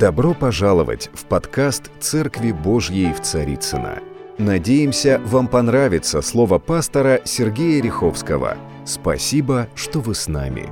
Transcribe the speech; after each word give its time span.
Добро 0.00 0.32
пожаловать 0.32 1.10
в 1.12 1.26
подкаст 1.26 1.90
«Церкви 2.00 2.52
Божьей 2.52 3.12
в 3.12 3.20
Царицына. 3.20 3.98
Надеемся, 4.38 5.20
вам 5.26 5.46
понравится 5.46 6.22
слово 6.22 6.58
пастора 6.58 7.20
Сергея 7.26 7.82
Риховского. 7.82 8.56
Спасибо, 8.86 9.68
что 9.74 10.00
вы 10.00 10.14
с 10.14 10.26
нами. 10.26 10.70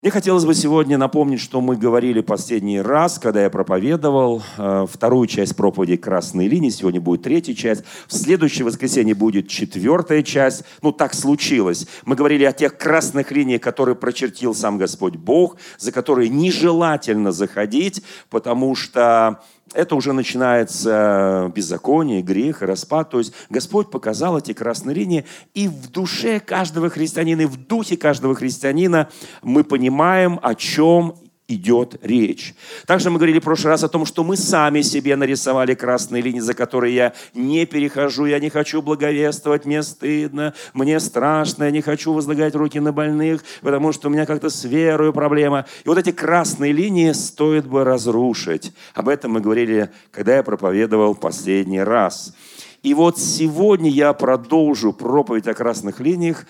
Мне 0.00 0.12
хотелось 0.12 0.44
бы 0.44 0.54
сегодня 0.54 0.96
напомнить, 0.96 1.40
что 1.40 1.60
мы 1.60 1.74
говорили 1.74 2.20
последний 2.20 2.80
раз, 2.80 3.18
когда 3.18 3.42
я 3.42 3.50
проповедовал 3.50 4.40
э, 4.56 4.86
вторую 4.88 5.26
часть 5.26 5.56
проповеди 5.56 5.96
«Красной 5.96 6.46
линии». 6.46 6.70
Сегодня 6.70 7.00
будет 7.00 7.24
третья 7.24 7.52
часть. 7.52 7.82
В 8.06 8.14
следующее 8.14 8.64
воскресенье 8.64 9.16
будет 9.16 9.48
четвертая 9.48 10.22
часть. 10.22 10.62
Ну, 10.82 10.92
так 10.92 11.14
случилось. 11.14 11.88
Мы 12.04 12.14
говорили 12.14 12.44
о 12.44 12.52
тех 12.52 12.78
красных 12.78 13.32
линиях, 13.32 13.60
которые 13.60 13.96
прочертил 13.96 14.54
сам 14.54 14.78
Господь 14.78 15.16
Бог, 15.16 15.56
за 15.78 15.90
которые 15.90 16.28
нежелательно 16.28 17.32
заходить, 17.32 18.04
потому 18.30 18.76
что 18.76 19.42
это 19.74 19.94
уже 19.94 20.12
начинается 20.12 21.52
беззаконие, 21.54 22.22
грех, 22.22 22.62
распад. 22.62 23.10
То 23.10 23.18
есть 23.18 23.32
Господь 23.50 23.90
показал 23.90 24.38
эти 24.38 24.52
красные 24.52 24.94
линии, 24.94 25.24
и 25.54 25.68
в 25.68 25.90
душе 25.90 26.40
каждого 26.40 26.90
христианина, 26.90 27.42
и 27.42 27.46
в 27.46 27.56
духе 27.56 27.96
каждого 27.96 28.34
христианина 28.34 29.08
мы 29.42 29.64
понимаем, 29.64 30.38
о 30.42 30.54
чем 30.54 31.14
идет 31.48 31.96
речь. 32.02 32.54
Также 32.86 33.10
мы 33.10 33.16
говорили 33.16 33.40
в 33.40 33.44
прошлый 33.44 33.72
раз 33.72 33.82
о 33.82 33.88
том, 33.88 34.04
что 34.04 34.22
мы 34.22 34.36
сами 34.36 34.82
себе 34.82 35.16
нарисовали 35.16 35.74
красные 35.74 36.22
линии, 36.22 36.40
за 36.40 36.52
которые 36.52 36.94
я 36.94 37.12
не 37.34 37.64
перехожу, 37.64 38.26
я 38.26 38.38
не 38.38 38.50
хочу 38.50 38.82
благовествовать, 38.82 39.64
мне 39.64 39.82
стыдно, 39.82 40.52
мне 40.74 41.00
страшно, 41.00 41.64
я 41.64 41.70
не 41.70 41.80
хочу 41.80 42.12
возлагать 42.12 42.54
руки 42.54 42.78
на 42.78 42.92
больных, 42.92 43.42
потому 43.62 43.92
что 43.92 44.08
у 44.08 44.10
меня 44.10 44.26
как-то 44.26 44.50
с 44.50 44.64
верой 44.64 45.12
проблема. 45.12 45.64
И 45.84 45.88
вот 45.88 45.96
эти 45.96 46.12
красные 46.12 46.72
линии 46.72 47.12
стоит 47.12 47.66
бы 47.66 47.82
разрушить. 47.82 48.72
Об 48.94 49.08
этом 49.08 49.32
мы 49.32 49.40
говорили, 49.40 49.90
когда 50.10 50.36
я 50.36 50.42
проповедовал 50.42 51.14
последний 51.14 51.82
раз. 51.82 52.34
И 52.82 52.92
вот 52.92 53.18
сегодня 53.18 53.90
я 53.90 54.12
продолжу 54.12 54.92
проповедь 54.92 55.48
о 55.48 55.54
красных 55.54 55.98
линиях, 55.98 56.46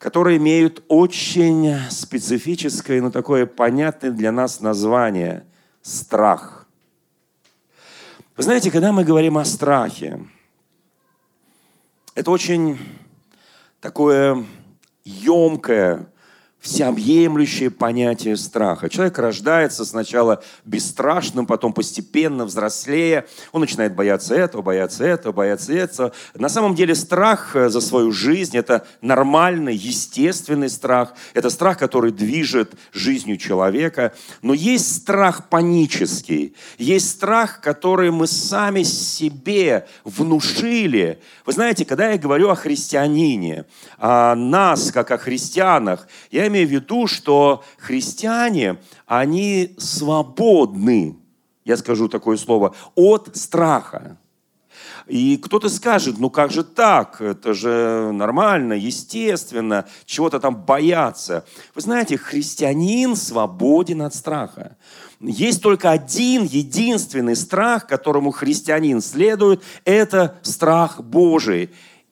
которые 0.00 0.38
имеют 0.38 0.82
очень 0.88 1.78
специфическое, 1.90 3.02
но 3.02 3.10
такое 3.10 3.44
понятное 3.44 4.10
для 4.10 4.32
нас 4.32 4.60
название– 4.60 5.44
страх. 5.82 6.66
Вы 8.34 8.42
знаете, 8.42 8.70
когда 8.70 8.92
мы 8.92 9.04
говорим 9.04 9.36
о 9.36 9.44
страхе, 9.44 10.26
это 12.14 12.30
очень 12.30 12.78
такое 13.82 14.46
емкое, 15.04 16.06
всеобъемлющее 16.60 17.70
понятие 17.70 18.36
страха. 18.36 18.90
Человек 18.90 19.18
рождается 19.18 19.84
сначала 19.84 20.42
бесстрашным, 20.66 21.46
потом 21.46 21.72
постепенно 21.72 22.44
взрослея. 22.44 23.26
Он 23.52 23.62
начинает 23.62 23.94
бояться 23.94 24.34
этого, 24.34 24.60
бояться 24.60 25.04
этого, 25.04 25.32
бояться 25.32 25.72
этого. 25.72 26.12
На 26.34 26.50
самом 26.50 26.74
деле 26.74 26.94
страх 26.94 27.56
э, 27.56 27.70
за 27.70 27.80
свою 27.80 28.12
жизнь– 28.12 28.56
это 28.58 28.86
нормальный, 29.00 29.74
естественный 29.74 30.68
страх. 30.68 31.14
Это 31.32 31.48
страх, 31.48 31.78
который 31.78 32.12
движет 32.12 32.72
жизнью 32.92 33.38
человека. 33.38 34.12
Но 34.42 34.52
есть 34.52 34.94
страх 34.96 35.48
панический. 35.48 36.54
Есть 36.76 37.10
страх, 37.10 37.62
который 37.62 38.10
мы 38.10 38.26
сами 38.26 38.82
себе 38.82 39.86
внушили. 40.04 41.20
Вы 41.46 41.52
знаете, 41.54 41.86
когда 41.86 42.10
я 42.10 42.18
говорю 42.18 42.50
о 42.50 42.54
христианине, 42.54 43.64
о 43.96 44.34
нас, 44.34 44.92
как 44.92 45.10
о 45.10 45.16
христианах, 45.16 46.06
я 46.30 46.49
имею 46.50 46.68
в 46.68 46.70
виду, 46.70 47.06
что 47.06 47.64
христиане, 47.78 48.76
они 49.06 49.74
свободны, 49.78 51.16
я 51.64 51.76
скажу 51.76 52.08
такое 52.08 52.36
слово, 52.36 52.74
от 52.94 53.36
страха. 53.36 54.18
И 55.06 55.38
кто-то 55.38 55.68
скажет, 55.68 56.18
ну 56.18 56.30
как 56.30 56.52
же 56.52 56.62
так? 56.62 57.20
Это 57.20 57.52
же 57.52 58.12
нормально, 58.12 58.74
естественно, 58.74 59.86
чего-то 60.04 60.38
там 60.38 60.54
бояться. 60.54 61.44
Вы 61.74 61.80
знаете, 61.80 62.16
христианин 62.16 63.16
свободен 63.16 64.02
от 64.02 64.14
страха. 64.14 64.76
Есть 65.20 65.62
только 65.62 65.90
один, 65.90 66.44
единственный 66.44 67.36
страх, 67.36 67.86
которому 67.86 68.30
христианин 68.30 69.02
следует, 69.02 69.62
это 69.84 70.38
страх 70.42 71.00
Божий. 71.00 71.70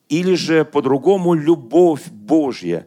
Или 0.08 0.34
же 0.34 0.64
по-другому 0.64 1.34
любовь 1.34 2.08
Божья. 2.08 2.86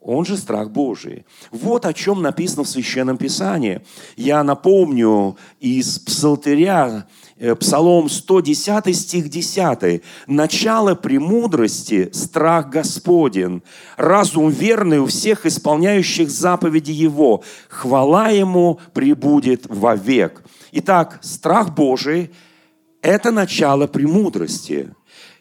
Он 0.00 0.24
же 0.24 0.36
страх 0.36 0.70
Божий. 0.70 1.26
Вот 1.50 1.84
о 1.84 1.92
чем 1.92 2.22
написано 2.22 2.62
в 2.62 2.68
Священном 2.68 3.16
Писании. 3.16 3.80
Я 4.16 4.44
напомню 4.44 5.36
из 5.58 5.98
Псалтыря, 5.98 7.06
э, 7.36 7.54
Псалом 7.56 8.08
110, 8.08 8.94
стих 8.94 9.28
10. 9.28 10.02
«Начало 10.28 10.94
премудрости– 10.94 12.10
страх 12.12 12.70
Господен, 12.70 13.62
разум 13.96 14.50
верный 14.50 15.00
у 15.00 15.06
всех 15.06 15.46
исполняющих 15.46 16.30
заповеди 16.30 16.92
Его, 16.92 17.42
хвала 17.68 18.28
Ему 18.28 18.78
прибудет 18.94 19.66
вовек». 19.68 20.44
Итак, 20.70 21.18
страх 21.22 21.74
Божий– 21.74 22.30
это 23.02 23.32
начало 23.32 23.88
премудрости– 23.88 24.90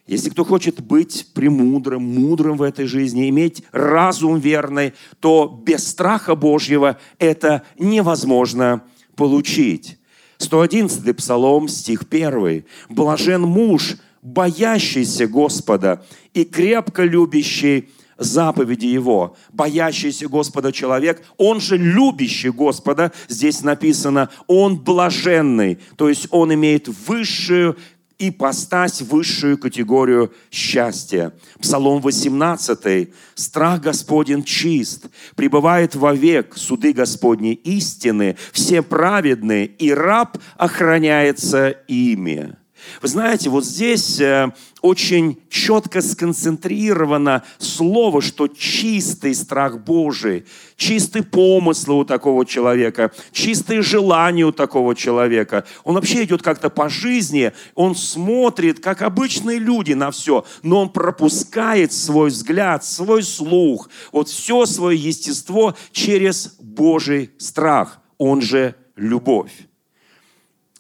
если 0.08 0.30
кто 0.30 0.46
хочет 0.46 0.82
быть 0.82 1.28
премудрым, 1.34 2.02
мудрым 2.02 2.58
в 2.58 2.62
этой 2.62 2.86
жизни, 2.86 3.30
иметь 3.30 3.64
разум 3.72 4.40
верный, 4.40 4.94
то 5.20 5.62
без 5.64 5.88
страха 5.88 6.36
Божьего 6.36 6.98
это 7.20 7.64
невозможно 7.78 8.84
получить. 9.16 10.00
111 10.38 11.16
Псалом, 11.16 11.68
стих 11.68 12.06
1. 12.10 12.64
«Блажен 12.90 13.42
муж, 13.42 13.98
боящийся 14.22 15.28
Господа 15.28 16.06
и 16.34 16.46
крепко 16.46 17.04
любящий 17.04 17.90
заповеди 18.18 18.86
Его. 18.86 19.36
Боящийся 19.54 20.28
Господа 20.28 20.72
человек, 20.72 21.24
он 21.38 21.62
же 21.62 21.78
любящий 21.78 22.50
Господа, 22.50 23.12
здесь 23.28 23.62
написано, 23.62 24.30
он 24.48 24.78
блаженный, 24.78 25.80
то 25.96 26.10
есть 26.10 26.28
он 26.32 26.54
имеет 26.54 26.88
высшую 27.08 27.78
и 28.20 28.32
постать 28.32 29.02
высшую 29.02 29.58
категорию 29.58 30.34
счастья. 30.52 31.34
Псалом 31.60 32.02
18. 32.02 33.10
«Страх 33.36 33.82
Господень 33.82 34.44
чист, 34.44 35.08
пребывает 35.36 35.96
вовек 35.96 36.58
суды 36.58 36.94
Господни 36.94 37.54
истины, 37.54 38.38
все 38.52 38.82
праведные, 38.82 39.66
и 39.66 39.92
раб 39.92 40.38
охраняется 40.58 41.70
ими». 41.88 42.58
Вы 43.02 43.08
знаете, 43.08 43.50
вот 43.50 43.66
здесь 43.66 44.20
э, 44.20 44.52
очень 44.88 45.38
четко 45.50 46.02
сконцентрировано 46.02 47.44
слово, 47.58 48.22
что 48.22 48.48
чистый 48.48 49.36
страх 49.36 49.84
Божий, 49.84 50.46
чистый 50.78 51.24
помысл 51.24 52.00
у 52.00 52.06
такого 52.06 52.46
человека, 52.46 53.12
чистые 53.32 53.82
желания 53.82 54.46
у 54.46 54.52
такого 54.52 54.96
человека. 54.96 55.66
Он 55.84 55.96
вообще 55.96 56.24
идет 56.24 56.42
как-то 56.42 56.70
по 56.70 56.90
жизни, 56.90 57.52
он 57.76 57.96
смотрит, 57.96 58.80
как 58.80 59.02
обычные 59.02 59.60
люди 59.60 59.94
на 59.94 60.12
все, 60.12 60.46
но 60.64 60.82
он 60.82 60.90
пропускает 60.90 61.92
свой 61.92 62.30
взгляд, 62.30 62.86
свой 62.86 63.24
слух, 63.24 63.90
вот 64.12 64.30
все 64.30 64.66
свое 64.66 64.98
естество 64.98 65.76
через 65.92 66.56
Божий 66.60 67.32
страх, 67.38 68.00
он 68.18 68.42
же 68.42 68.76
любовь. 68.96 69.52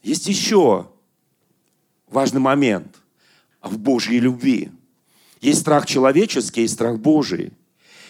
Есть 0.01 0.28
еще 0.28 0.88
важный 2.09 2.40
момент 2.40 2.97
в 3.72 3.79
Божьей 3.79 4.19
любви. 4.19 4.72
Есть 5.41 5.61
страх 5.61 5.85
человеческий, 5.85 6.61
есть 6.61 6.73
страх 6.73 7.00
Божий. 7.00 7.51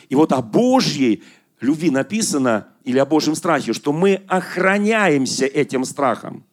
И 0.09 0.15
вот 0.15 0.31
о 0.31 0.41
Божьей 0.41 1.23
любви 1.59 1.89
написано, 1.89 2.67
или 2.83 2.99
о 2.99 3.05
Божьем 3.05 3.35
страхе, 3.35 3.73
что 3.73 3.91
мы 3.91 4.21
охраняемся 4.27 5.45
этим 5.45 5.83
страхом. 5.83 6.45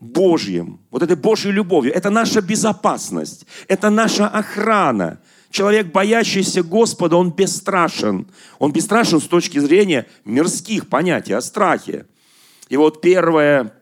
Божьим, 0.00 0.80
вот 0.90 1.02
этой 1.02 1.16
Божьей 1.16 1.52
любовью. 1.52 1.94
Это 1.94 2.10
наша 2.10 2.40
безопасность, 2.40 3.46
это 3.68 3.90
наша 3.90 4.28
охрана. 4.28 5.20
Человек, 5.50 5.92
боящийся 5.92 6.62
Господа, 6.62 7.16
он 7.16 7.30
бесстрашен. 7.30 8.26
Он 8.58 8.72
бесстрашен 8.72 9.20
с 9.20 9.24
точки 9.24 9.60
зрения 9.60 10.06
мирских 10.24 10.88
понятий 10.88 11.32
о 11.32 11.40
страхе. 11.40 12.06
И 12.68 12.76
вот 12.76 13.00
первое 13.00 13.72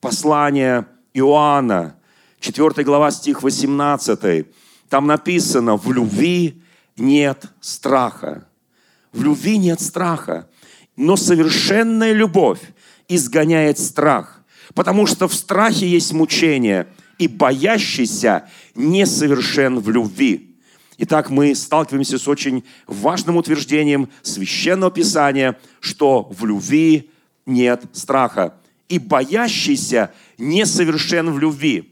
послание 0.00 0.86
Иоанна, 1.14 1.94
4 2.40 2.84
глава, 2.84 3.10
стих 3.10 3.42
18. 3.42 4.46
Там 4.88 5.06
написано, 5.06 5.76
в 5.76 5.92
любви 5.92 6.62
нет 6.96 7.44
страха. 7.60 8.46
В 9.12 9.22
любви 9.22 9.58
нет 9.58 9.80
страха. 9.80 10.48
Но 10.96 11.16
совершенная 11.16 12.12
любовь 12.12 12.60
изгоняет 13.08 13.78
страх. 13.78 14.42
Потому 14.74 15.06
что 15.06 15.28
в 15.28 15.34
страхе 15.34 15.86
есть 15.86 16.12
мучение, 16.12 16.86
и 17.18 17.28
боящийся 17.28 18.48
несовершен 18.74 19.78
в 19.80 19.90
любви. 19.90 20.56
Итак, 20.96 21.28
мы 21.28 21.54
сталкиваемся 21.54 22.18
с 22.18 22.26
очень 22.26 22.64
важным 22.86 23.36
утверждением 23.36 24.08
Священного 24.22 24.90
Писания, 24.90 25.58
что 25.80 26.30
в 26.30 26.44
любви 26.46 27.10
нет 27.44 27.84
страха. 27.92 28.54
и 28.88 28.98
боящийся 28.98 30.12
несовершен 30.36 31.30
в 31.30 31.38
любви. 31.38 31.89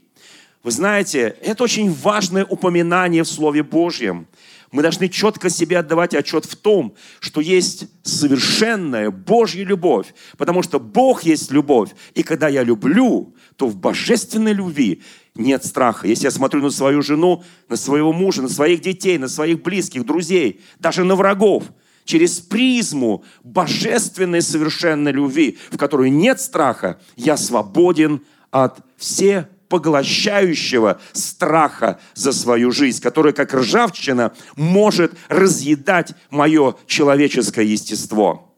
Вы 0.61 0.71
знаете, 0.71 1.37
это 1.41 1.63
очень 1.63 1.91
важное 1.91 2.43
упоминание 2.43 3.23
в 3.23 3.29
Слове 3.29 3.63
Божьем. 3.63 4.27
Мы 4.71 4.81
должны 4.81 5.07
четко 5.07 5.49
себе 5.49 5.79
отдавать 5.79 6.13
отчет 6.13 6.45
в 6.45 6.55
том, 6.55 6.95
что 7.21 7.39
есть 7.39 7.87
совершенная 8.03 9.09
Божья 9.09 9.63
любовь, 9.63 10.13
потому 10.37 10.61
что 10.61 10.79
Бог 10.79 11.23
есть 11.23 11.49
любовь. 11.49 11.91
И 12.13 12.23
когда 12.23 12.49
я 12.49 12.63
люблю, 12.63 13.33
то 13.55 13.67
в 13.67 13.77
божественной 13.77 14.53
любви 14.53 15.01
нет 15.33 15.63
страха. 15.63 16.07
Если 16.07 16.25
я 16.25 16.31
смотрю 16.31 16.61
на 16.61 16.71
свою 16.71 17.01
жену, 17.01 17.43
на 17.69 17.77
своего 17.77 18.11
мужа, 18.11 18.41
на 18.41 18.49
своих 18.49 18.81
детей, 18.81 19.17
на 19.17 19.29
своих 19.29 19.63
близких, 19.63 20.05
друзей, 20.05 20.59
даже 20.77 21.05
на 21.05 21.15
врагов, 21.15 21.63
через 22.03 22.39
призму 22.39 23.23
божественной 23.43 24.41
совершенной 24.41 25.13
любви, 25.13 25.57
в 25.71 25.77
которой 25.77 26.09
нет 26.09 26.41
страха, 26.41 26.99
я 27.15 27.37
свободен 27.37 28.21
от 28.51 28.79
всех 28.97 29.45
поглощающего 29.69 30.99
страха 31.13 31.99
за 32.15 32.33
свою 32.33 32.71
жизнь, 32.71 33.01
который, 33.01 33.31
как 33.31 33.53
ржавчина, 33.53 34.33
может 34.55 35.13
разъедать 35.29 36.13
мое 36.29 36.75
человеческое 36.87 37.65
естество. 37.65 38.55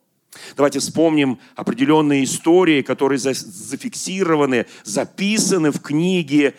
Давайте 0.55 0.79
вспомним 0.79 1.39
определенные 1.55 2.23
истории, 2.23 2.81
которые 2.81 3.19
зафиксированы, 3.19 4.65
записаны 4.83 5.71
в 5.71 5.81
книге 5.81 6.55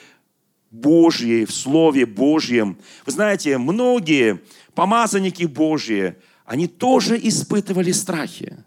Божьей, 0.70 1.46
в 1.46 1.52
Слове 1.52 2.06
Божьем. 2.06 2.78
Вы 3.06 3.12
знаете, 3.12 3.58
многие 3.58 4.40
помазанники 4.75 5.44
Божьи, 5.44 6.16
они 6.44 6.66
тоже 6.66 7.19
испытывали 7.22 7.93
страхи. 7.93 8.62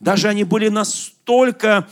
Даже 0.00 0.28
они 0.28 0.44
были 0.44 0.68
настолько 0.68 1.88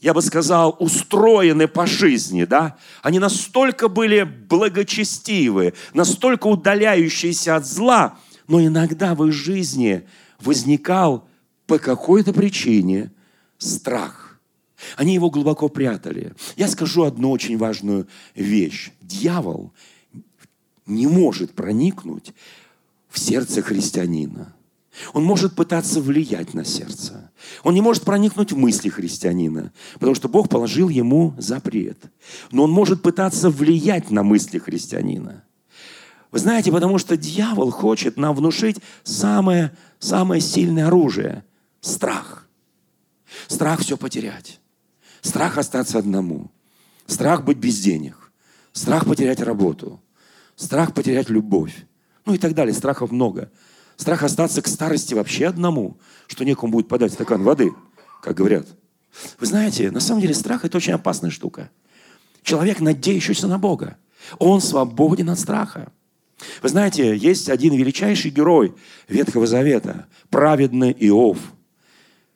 я 0.00 0.14
бы 0.14 0.22
сказал, 0.22 0.76
устроены 0.78 1.68
по 1.68 1.86
жизни, 1.86 2.44
да? 2.44 2.76
Они 3.02 3.18
настолько 3.18 3.88
были 3.88 4.22
благочестивы, 4.22 5.74
настолько 5.94 6.46
удаляющиеся 6.46 7.56
от 7.56 7.66
зла, 7.66 8.18
но 8.46 8.64
иногда 8.64 9.14
в 9.14 9.24
их 9.26 9.32
жизни 9.32 10.06
возникал 10.40 11.28
по 11.66 11.78
какой-то 11.78 12.32
причине 12.32 13.10
страх. 13.58 14.38
Они 14.96 15.14
его 15.14 15.30
глубоко 15.30 15.68
прятали. 15.68 16.34
Я 16.56 16.68
скажу 16.68 17.04
одну 17.04 17.30
очень 17.30 17.56
важную 17.56 18.06
вещь. 18.34 18.92
Дьявол 19.00 19.72
не 20.84 21.06
может 21.06 21.54
проникнуть 21.54 22.34
в 23.08 23.18
сердце 23.18 23.62
христианина. 23.62 24.54
Он 25.12 25.24
может 25.24 25.54
пытаться 25.54 26.00
влиять 26.00 26.54
на 26.54 26.64
сердце. 26.64 27.30
Он 27.62 27.74
не 27.74 27.80
может 27.80 28.04
проникнуть 28.04 28.52
в 28.52 28.56
мысли 28.56 28.88
христианина, 28.88 29.72
потому 29.94 30.14
что 30.14 30.28
Бог 30.28 30.48
положил 30.48 30.88
ему 30.88 31.34
запрет. 31.38 31.98
Но 32.50 32.64
он 32.64 32.70
может 32.70 33.02
пытаться 33.02 33.50
влиять 33.50 34.10
на 34.10 34.22
мысли 34.22 34.58
христианина. 34.58 35.44
Вы 36.30 36.38
знаете, 36.38 36.72
потому 36.72 36.98
что 36.98 37.16
дьявол 37.16 37.70
хочет 37.70 38.16
нам 38.16 38.34
внушить 38.34 38.78
самое, 39.04 39.76
самое 39.98 40.40
сильное 40.40 40.86
оружие– 40.86 41.44
страх. 41.80 42.48
Страх 43.48 43.80
все 43.80 43.96
потерять. 43.96 44.60
Страх 45.20 45.58
остаться 45.58 45.98
одному. 45.98 46.50
Страх 47.06 47.44
быть 47.44 47.58
без 47.58 47.78
денег. 47.80 48.32
Страх 48.72 49.04
потерять 49.04 49.40
работу. 49.40 50.00
Страх 50.56 50.94
потерять 50.94 51.28
любовь. 51.28 51.86
Ну 52.24 52.34
и 52.34 52.38
так 52.38 52.54
далее. 52.54 52.74
Страхов 52.74 53.12
много– 53.12 53.50
Страх 53.96 54.22
остаться 54.22 54.62
к 54.62 54.66
старости 54.66 55.14
вообще 55.14 55.46
одному, 55.46 55.96
что 56.26 56.44
некому 56.44 56.72
будет 56.72 56.88
подать 56.88 57.12
стакан 57.12 57.42
воды, 57.42 57.72
как 58.22 58.36
говорят. 58.36 58.66
Вы 59.40 59.46
знаете, 59.46 59.90
на 59.90 60.00
самом 60.00 60.20
деле 60.20 60.34
страх– 60.34 60.64
это 60.64 60.76
очень 60.76 60.92
опасная 60.92 61.30
штука. 61.30 61.70
Человек, 62.42 62.80
надеющийся 62.80 63.48
на 63.48 63.58
Бога, 63.58 63.96
он 64.38 64.60
свободен 64.60 65.30
от 65.30 65.38
страха. 65.38 65.90
Вы 66.62 66.68
знаете, 66.68 67.16
есть 67.16 67.48
один 67.48 67.74
величайший 67.74 68.30
герой 68.30 68.74
Ветхого 69.08 69.46
Завета, 69.46 70.06
праведный 70.28 70.94
Иов, 71.00 71.38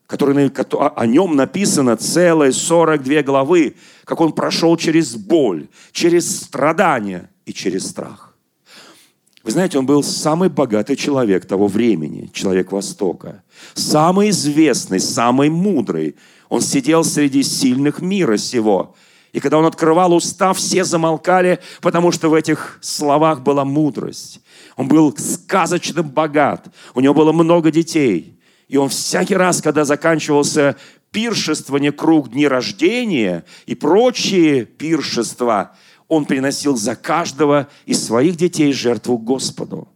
который, 0.06 0.48
о 0.48 1.06
нем 1.06 1.36
написано 1.36 1.96
целые 1.96 2.52
42 2.52 3.22
главы, 3.22 3.76
как 4.04 4.20
он 4.20 4.32
прошел 4.32 4.76
через 4.76 5.14
боль, 5.14 5.68
через 5.92 6.40
страдания 6.40 7.30
и 7.44 7.52
через 7.52 7.86
страх. 7.86 8.29
Вы 9.42 9.52
знаете, 9.52 9.78
он 9.78 9.86
был 9.86 10.02
самый 10.02 10.50
богатый 10.50 10.96
человек 10.96 11.46
того 11.46 11.66
времени, 11.66 12.30
человек 12.32 12.72
Востока. 12.72 13.42
Самый 13.72 14.30
известный, 14.30 15.00
самый 15.00 15.48
мудрый. 15.48 16.16
Он 16.50 16.60
сидел 16.60 17.04
среди 17.04 17.42
сильных 17.42 18.02
мира 18.02 18.36
сего. 18.36 18.94
И 19.32 19.40
когда 19.40 19.58
он 19.58 19.64
открывал 19.64 20.12
уста, 20.12 20.52
все 20.52 20.84
замолкали, 20.84 21.60
потому 21.80 22.12
что 22.12 22.28
в 22.28 22.34
этих 22.34 22.78
словах 22.82 23.42
была 23.42 23.64
мудрость. 23.64 24.40
Он 24.76 24.88
был 24.88 25.16
сказочно 25.16 26.02
богат. 26.02 26.66
У 26.94 27.00
него 27.00 27.14
было 27.14 27.32
много 27.32 27.70
детей. 27.70 28.38
И 28.68 28.76
он 28.76 28.90
всякий 28.90 29.36
раз, 29.36 29.62
когда 29.62 29.84
заканчивался 29.84 30.76
пиршествование, 31.12 31.92
круг 31.92 32.30
дни 32.30 32.46
рождения 32.46 33.44
и 33.64 33.74
прочие 33.74 34.66
пиршества– 34.66 35.72
он 36.10 36.24
приносил 36.24 36.76
за 36.76 36.96
каждого 36.96 37.68
из 37.86 38.04
своих 38.04 38.36
детей 38.36 38.72
жертву 38.72 39.16
Господу. 39.16 39.88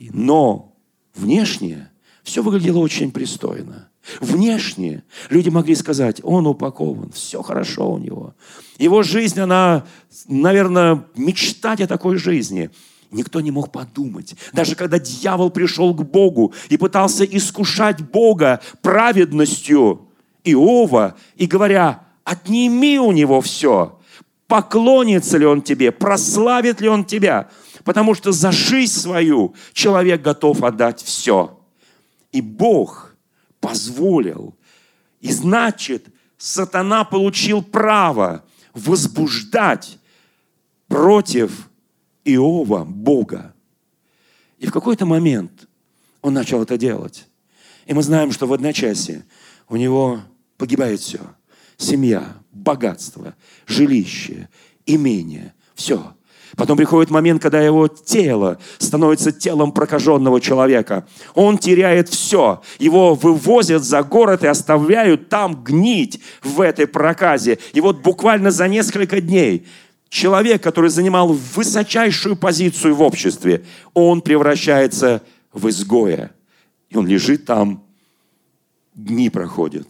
Но 0.00 0.74
внешне 1.14 1.90
все 2.24 2.42
выглядело 2.42 2.80
очень 2.80 3.12
пристойно. 3.12 3.88
Внешне 4.20 5.04
люди 5.30 5.48
могли 5.48 5.76
сказать, 5.76 6.20
он 6.24 6.48
упакован, 6.48 7.12
все 7.12 7.42
хорошо 7.42 7.92
у 7.92 7.98
него. 7.98 8.34
Его 8.78 9.04
жизнь, 9.04 9.38
она, 9.38 9.86
наверное, 10.26 11.04
мечтать 11.14 11.80
о 11.80 11.86
такой 11.86 12.16
жизни. 12.16 12.70
Никто 13.12 13.40
не 13.40 13.52
мог 13.52 13.70
подумать. 13.70 14.34
Даже 14.52 14.74
когда 14.74 14.98
дьявол 14.98 15.50
пришел 15.50 15.94
к 15.94 16.02
Богу 16.02 16.52
и 16.68 16.76
пытался 16.76 17.24
искушать 17.24 18.00
Бога 18.00 18.60
праведностью 18.82 20.08
Иова 20.42 21.14
и 21.36 21.46
говоря, 21.46 22.06
отними 22.24 22.98
у 22.98 23.12
него 23.12 23.40
все– 23.40 23.94
поклонится 24.48 25.36
ли 25.38 25.46
он 25.46 25.62
тебе, 25.62 25.92
прославит 25.92 26.80
ли 26.80 26.88
он 26.88 27.04
тебя. 27.04 27.48
Потому 27.84 28.14
что 28.14 28.32
за 28.32 28.50
жизнь 28.50 28.98
свою 28.98 29.54
человек 29.72 30.22
готов 30.22 30.64
отдать 30.64 31.00
все. 31.02 31.60
И 32.32 32.40
Бог 32.40 33.14
позволил. 33.60 34.56
И 35.20 35.30
значит, 35.30 36.06
сатана 36.38 37.04
получил 37.04 37.62
право 37.62 38.44
возбуждать 38.72 39.98
против 40.88 41.68
Иова 42.24 42.84
Бога. 42.84 43.54
И 44.58 44.66
в 44.66 44.72
какой-то 44.72 45.06
момент 45.06 45.68
он 46.22 46.34
начал 46.34 46.62
это 46.62 46.76
делать. 46.78 47.26
И 47.86 47.94
мы 47.94 48.02
знаем, 48.02 48.32
что 48.32 48.46
в 48.46 48.52
одночасье 48.52 49.24
у 49.68 49.76
него 49.76 50.20
погибает 50.56 51.00
все. 51.00 51.20
Семья, 51.76 52.37
богатство, 52.52 53.34
жилище, 53.66 54.48
имение. 54.86 55.54
Все. 55.74 56.14
Потом 56.56 56.76
приходит 56.76 57.10
момент, 57.10 57.42
когда 57.42 57.60
его 57.60 57.88
тело 57.88 58.58
становится 58.78 59.32
телом 59.32 59.72
прокаженного 59.72 60.40
человека. 60.40 61.06
Он 61.34 61.58
теряет 61.58 62.08
все. 62.08 62.62
Его 62.78 63.14
вывозят 63.14 63.84
за 63.84 64.02
город 64.02 64.42
и 64.44 64.48
оставляют 64.48 65.28
там 65.28 65.62
гнить 65.62 66.20
в 66.42 66.60
этой 66.60 66.86
проказе. 66.86 67.58
И 67.74 67.80
вот 67.80 68.00
буквально 68.00 68.50
за 68.50 68.66
несколько 68.66 69.20
дней 69.20 69.66
человек, 70.08 70.62
который 70.62 70.90
занимал 70.90 71.32
высочайшую 71.32 72.36
позицию 72.36 72.94
в 72.94 73.02
обществе, 73.02 73.64
он 73.94 74.22
превращается 74.22 75.22
в 75.52 75.68
изгоя. 75.68 76.32
И 76.88 76.96
он 76.96 77.06
лежит 77.06 77.44
там, 77.44 77.84
дни 78.94 79.28
проходят. 79.28 79.86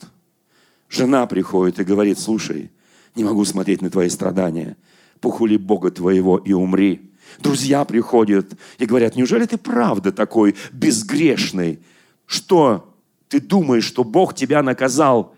Жена 0.88 1.26
приходит 1.26 1.78
и 1.78 1.84
говорит, 1.84 2.18
слушай, 2.18 2.70
не 3.14 3.24
могу 3.24 3.44
смотреть 3.44 3.82
на 3.82 3.90
твои 3.90 4.08
страдания. 4.08 4.76
Похули 5.20 5.56
Бога 5.56 5.90
твоего 5.90 6.38
и 6.38 6.52
умри. 6.52 7.10
Друзья 7.40 7.84
приходят 7.84 8.52
и 8.78 8.86
говорят, 8.86 9.16
неужели 9.16 9.44
ты 9.44 9.58
правда 9.58 10.12
такой 10.12 10.56
безгрешный? 10.72 11.80
Что, 12.26 12.94
ты 13.28 13.40
думаешь, 13.40 13.84
что 13.84 14.04
Бог 14.04 14.34
тебя 14.34 14.62
наказал 14.62 15.34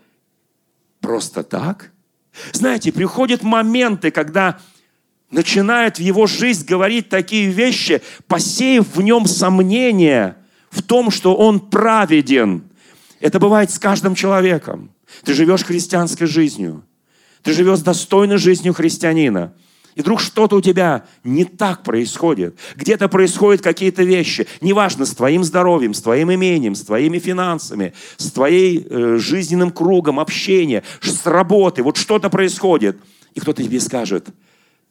просто 1.00 1.42
так? 1.42 1.92
Знаете, 2.52 2.92
приходят 2.92 3.42
моменты, 3.42 4.10
когда 4.10 4.60
начинает 5.30 5.98
в 5.98 6.00
его 6.00 6.26
жизнь 6.26 6.66
говорить 6.66 7.08
такие 7.08 7.50
вещи, 7.50 8.02
посеяв 8.26 8.94
в 8.94 9.02
нем 9.02 9.26
сомнения 9.26 10.36
в 10.70 10.82
том, 10.82 11.10
что 11.10 11.34
он 11.34 11.60
праведен. 11.60 12.64
Это 13.20 13.38
бывает 13.38 13.70
с 13.70 13.78
каждым 13.78 14.14
человеком. 14.14 14.90
Ты 15.24 15.34
живешь 15.34 15.64
христианской 15.64 16.26
жизнью. 16.26 16.84
Ты 17.42 17.52
живешь 17.52 17.80
достойной 17.80 18.38
жизнью 18.38 18.74
христианина. 18.74 19.54
И 19.94 20.02
вдруг 20.02 20.20
что-то 20.20 20.56
у 20.56 20.60
тебя 20.60 21.04
не 21.24 21.44
так 21.44 21.82
происходит. 21.82 22.56
Где-то 22.76 23.08
происходят 23.08 23.60
какие-то 23.60 24.04
вещи. 24.04 24.46
Неважно, 24.60 25.04
с 25.04 25.14
твоим 25.14 25.42
здоровьем, 25.42 25.94
с 25.94 26.02
твоим 26.02 26.32
имением, 26.32 26.74
с 26.74 26.82
твоими 26.82 27.18
финансами, 27.18 27.92
с 28.16 28.30
твоим 28.30 28.84
э, 28.88 29.16
жизненным 29.18 29.70
кругом 29.70 30.20
общения, 30.20 30.84
с 31.00 31.26
работы. 31.26 31.82
Вот 31.82 31.96
что-то 31.96 32.30
происходит. 32.30 32.98
И 33.34 33.40
кто-то 33.40 33.62
тебе 33.62 33.80
скажет, 33.80 34.28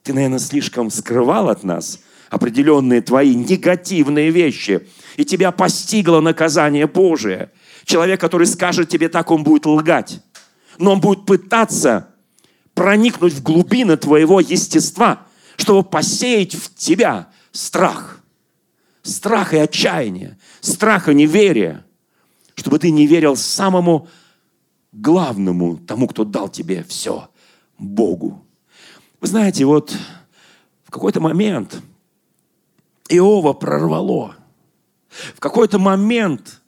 ты, 0.03 0.13
наверное, 0.13 0.39
слишком 0.39 0.89
скрывал 0.91 1.49
от 1.49 1.63
нас 1.63 1.99
определенные 2.29 3.01
твои 3.01 3.35
негативные 3.35 4.29
вещи. 4.29 4.87
И 5.17 5.25
тебя 5.25 5.51
постигло 5.51 6.19
наказание 6.19 6.87
Божие. 6.87 7.51
Человек, 7.89 8.21
который 8.21 8.45
скажет 8.45 8.87
тебе 8.87 9.09
так, 9.09 9.31
он 9.31 9.43
будет 9.43 9.65
лгать. 9.65 10.21
Но 10.77 10.91
он 10.91 11.01
будет 11.01 11.25
пытаться 11.25 12.09
проникнуть 12.75 13.33
в 13.33 13.41
глубины 13.41 13.97
твоего 13.97 14.39
естества, 14.39 15.25
чтобы 15.57 15.81
посеять 15.81 16.53
в 16.53 16.75
тебя 16.75 17.29
страх. 17.51 18.21
Страх 19.01 19.55
и 19.55 19.57
отчаяние, 19.57 20.37
страх 20.61 21.09
и 21.09 21.15
неверие, 21.15 21.83
чтобы 22.53 22.77
ты 22.77 22.91
не 22.91 23.07
верил 23.07 23.35
самому 23.35 24.07
главному, 24.91 25.77
тому, 25.77 26.07
кто 26.07 26.25
дал 26.25 26.47
тебе 26.47 26.83
все, 26.87 27.31
Богу. 27.79 28.45
Вы 29.19 29.27
знаете, 29.27 29.65
вот 29.65 29.97
в 30.83 30.91
какой-то 30.91 31.21
момент 31.21 31.81
Иова 33.09 33.53
прорвало. 33.53 34.35
В 35.33 35.39
какой-то 35.39 35.79
момент, 35.79 36.58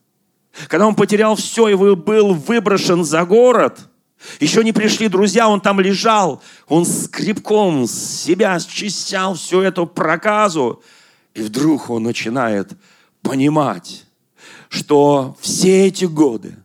когда 0.68 0.88
он 0.88 0.96
потерял 0.96 1.36
все 1.36 1.70
и 1.70 1.76
был 1.76 2.34
выброшен 2.34 3.04
за 3.04 3.26
город– 3.26 3.80
еще 4.40 4.64
не 4.64 4.72
пришли 4.72 5.08
друзья, 5.08 5.50
он 5.50 5.62
там 5.62 5.80
лежал, 5.80 6.42
он 6.68 6.86
скребком 6.86 7.86
с 7.86 8.24
себя 8.24 8.60
счищал 8.60 9.36
всю 9.36 9.62
эту 9.62 9.88
проказу. 9.88 10.84
И 11.34 11.42
вдруг 11.42 11.90
он 11.90 12.04
начинает 12.04 12.72
понимать, 13.22 14.06
что 14.70 15.38
все 15.40 15.88
эти 15.88 16.06
годы, 16.06 16.56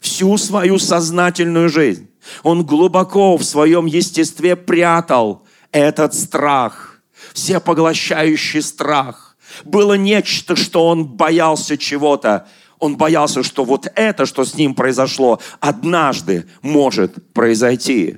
всю 0.00 0.36
свою 0.36 0.78
сознательную 0.78 1.68
жизнь, 1.68 2.08
он 2.42 2.64
глубоко 2.64 3.36
в 3.36 3.44
своем 3.44 3.86
естестве 3.86 4.56
прятал 4.56 5.46
этот 5.72 6.14
страх, 6.14 7.00
всепоглощающий 7.32 8.62
страх. 8.62 9.36
Было 9.64 9.94
нечто, 9.94 10.54
что 10.54 10.86
он 10.86 11.04
боялся 11.06 11.76
чего-то, 11.76 12.46
он 12.80 12.96
боялся, 12.96 13.42
что 13.42 13.64
вот 13.64 13.86
это, 13.94 14.26
что 14.26 14.44
с 14.44 14.54
ним 14.54 14.74
произошло, 14.74 15.40
однажды 15.60 16.46
может 16.62 17.32
произойти. 17.32 18.16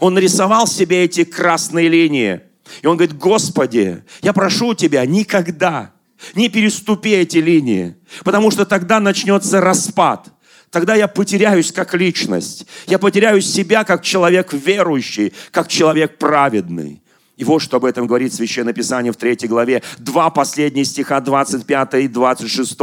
Он 0.00 0.18
рисовал 0.18 0.66
себе 0.66 1.04
эти 1.04 1.24
красные 1.24 1.88
линии. 1.88 2.40
И 2.82 2.86
он 2.86 2.96
говорит, 2.96 3.16
Господи, 3.16 4.04
я 4.20 4.32
прошу 4.32 4.74
Тебя, 4.74 5.06
никогда 5.06 5.92
не 6.34 6.48
переступи 6.48 7.10
эти 7.10 7.38
линии, 7.38 7.96
потому 8.24 8.50
что 8.50 8.66
тогда 8.66 9.00
начнется 9.00 9.60
распад. 9.60 10.28
Тогда 10.70 10.94
я 10.94 11.08
потеряюсь 11.08 11.72
как 11.72 11.94
личность. 11.94 12.66
Я 12.86 12.98
потеряю 12.98 13.40
себя 13.40 13.84
как 13.84 14.02
человек 14.02 14.52
верующий, 14.52 15.32
как 15.50 15.68
человек 15.68 16.18
праведный. 16.18 17.02
И 17.40 17.44
вот 17.44 17.60
что 17.60 17.78
об 17.78 17.86
этом 17.86 18.06
говорит 18.06 18.34
Священное 18.34 18.74
Писание 18.74 19.14
в 19.14 19.16
3 19.16 19.48
главе, 19.48 19.82
два 19.96 20.28
последних 20.28 20.86
стиха, 20.86 21.22
25 21.22 21.94
и 21.94 22.06
26. 22.06 22.78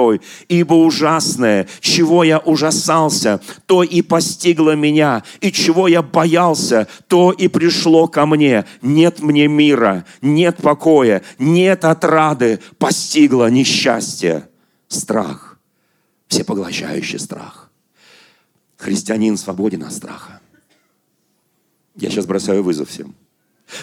«Ибо 0.47 0.73
ужасное, 0.73 1.67
чего 1.79 2.23
я 2.23 2.39
ужасался, 2.39 3.39
то 3.67 3.83
и 3.83 4.01
постигло 4.01 4.75
меня, 4.75 5.23
и 5.41 5.51
чего 5.51 5.87
я 5.87 6.01
боялся, 6.01 6.87
то 7.07 7.31
и 7.31 7.47
пришло 7.47 8.07
ко 8.07 8.25
мне. 8.25 8.65
Нет 8.81 9.19
мне 9.19 9.47
мира, 9.47 10.05
нет 10.23 10.57
покоя, 10.57 11.21
нет 11.37 11.85
отрады, 11.85 12.59
постигло 12.79 13.51
несчастье, 13.51 14.49
страх, 14.87 15.59
всепоглощающий 16.29 17.19
страх». 17.19 17.69
Христианин 18.75 19.37
свободен 19.37 19.83
от 19.83 19.93
страха. 19.93 20.39
Я 21.95 22.09
сейчас 22.09 22.25
бросаю 22.25 22.63
вызов 22.63 22.89
всем– 22.89 23.13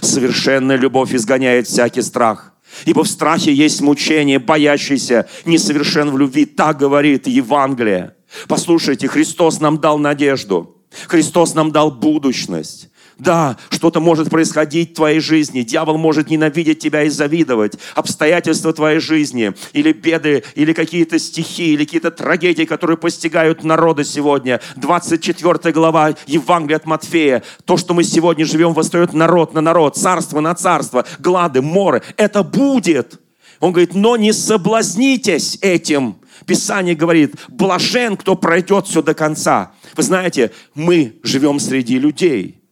Совершенная 0.01 0.77
любовь 0.77 1.15
изгоняет 1.15 1.67
всякий 1.67 2.03
страх. 2.03 2.53
Ибо 2.87 3.05
в 3.05 3.09
страхе 3.09 3.53
есть 3.53 3.81
мучение, 3.81 4.39
боящийся 4.39 5.29
несовершен 5.45 6.11
в 6.11 6.19
любви. 6.19 6.45
Так 6.45 6.79
говорит 6.79 7.27
Евангелие. 7.27 8.15
Послушайте, 8.49 9.09
Христос 9.09 9.61
нам 9.61 9.79
дал 9.79 9.99
надежду. 9.99 10.77
Христос 11.07 11.55
нам 11.55 11.71
дал 11.73 11.91
будущность. 11.91 12.89
Да, 13.19 13.57
что-то 13.71 14.01
может 14.01 14.29
происходить 14.29 14.91
в 14.91 14.95
твоей 14.95 15.21
жизни. 15.21 15.63
Дьявол 15.63 15.99
может 15.99 16.31
ненавидеть 16.31 16.81
тебя 16.81 17.05
и 17.05 17.09
завидовать. 17.09 17.75
Обстоятельства 17.95 18.73
твоей 18.73 18.99
жизни, 18.99 19.53
или 19.73 19.93
беды, 19.93 20.43
или 20.57 20.73
какие-то 20.73 21.19
стихи, 21.19 21.75
или 21.75 21.85
какие-то 21.85 22.11
трагедии, 22.11 22.65
которые 22.65 22.97
постигают 22.97 23.63
народы 23.63 24.05
сегодня. 24.05 24.61
24 24.77 25.73
глава 25.73 26.15
Евангелия 26.27 26.77
от 26.77 26.87
Матфея. 26.87 27.43
То, 27.65 27.77
что 27.77 27.95
мы 27.95 28.03
сегодня 28.03 28.45
живем, 28.45 28.75
восстает 28.75 29.13
народ 29.13 29.55
на 29.55 29.61
народ, 29.61 29.97
царство 29.97 30.41
на 30.41 30.55
царство, 30.55 31.05
глады, 31.21 31.63
моры. 31.63 32.03
Это 32.17 32.43
будет. 32.43 33.21
Он 33.61 33.71
говорит, 33.71 33.95
но 33.95 34.17
не 34.17 34.33
соблазнитесь 34.33 35.59
этим. 35.61 36.17
Писание 36.47 36.97
говорит, 36.97 37.37
блажен, 37.49 38.17
кто 38.17 38.35
пройдет 38.35 38.89
все 38.89 39.03
до 39.03 39.15
конца. 39.15 39.73
Вы 39.97 40.03
знаете, 40.03 40.51
мы 40.75 41.15
живем 41.23 41.61
среди 41.61 41.99
людей– 41.99 42.61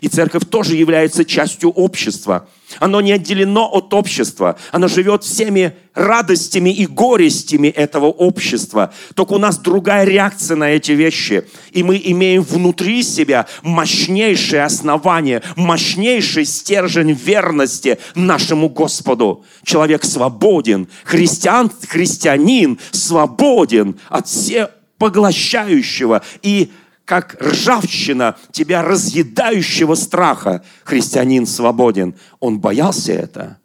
и 0.00 0.08
церковь 0.08 0.44
тоже 0.48 0.76
является 0.76 1.24
частью 1.24 1.70
общества. 1.70 2.48
Оно 2.80 3.00
не 3.00 3.12
отделено 3.12 3.66
от 3.66 3.94
общества. 3.94 4.58
Оно 4.72 4.88
живет 4.88 5.24
всеми 5.24 5.74
радостями 5.94 6.70
и 6.70 6.86
горестями 6.86 7.68
этого 7.68 8.06
общества. 8.06 8.92
Только 9.14 9.32
у 9.32 9.38
нас 9.38 9.58
другая 9.58 10.04
реакция 10.04 10.56
на 10.56 10.70
эти 10.70 10.92
вещи. 10.92 11.44
И 11.72 11.82
мы 11.82 12.00
имеем 12.04 12.42
внутри 12.42 13.02
себя 13.02 13.46
мощнейшее 13.62 14.64
основание, 14.64 15.42
мощнейший 15.56 16.44
стержень 16.44 17.12
верности 17.12 17.98
нашему 18.14 18.68
Господу. 18.68 19.44
Человек 19.64 20.04
свободен. 20.04 20.88
Христиан, 21.04 21.70
христианин 21.88 22.78
свободен 22.92 23.98
от 24.08 24.28
всех 24.28 24.70
поглощающего 24.98 26.22
и 26.42 26.70
как 27.08 27.40
ржавчина 27.40 28.36
тебя 28.52 28.82
разъедающего 28.82 29.94
страха, 29.94 30.62
христианин 30.84 31.46
свободен. 31.46 32.14
Он 32.38 32.60
боялся 32.60 33.14
это, 33.14 33.58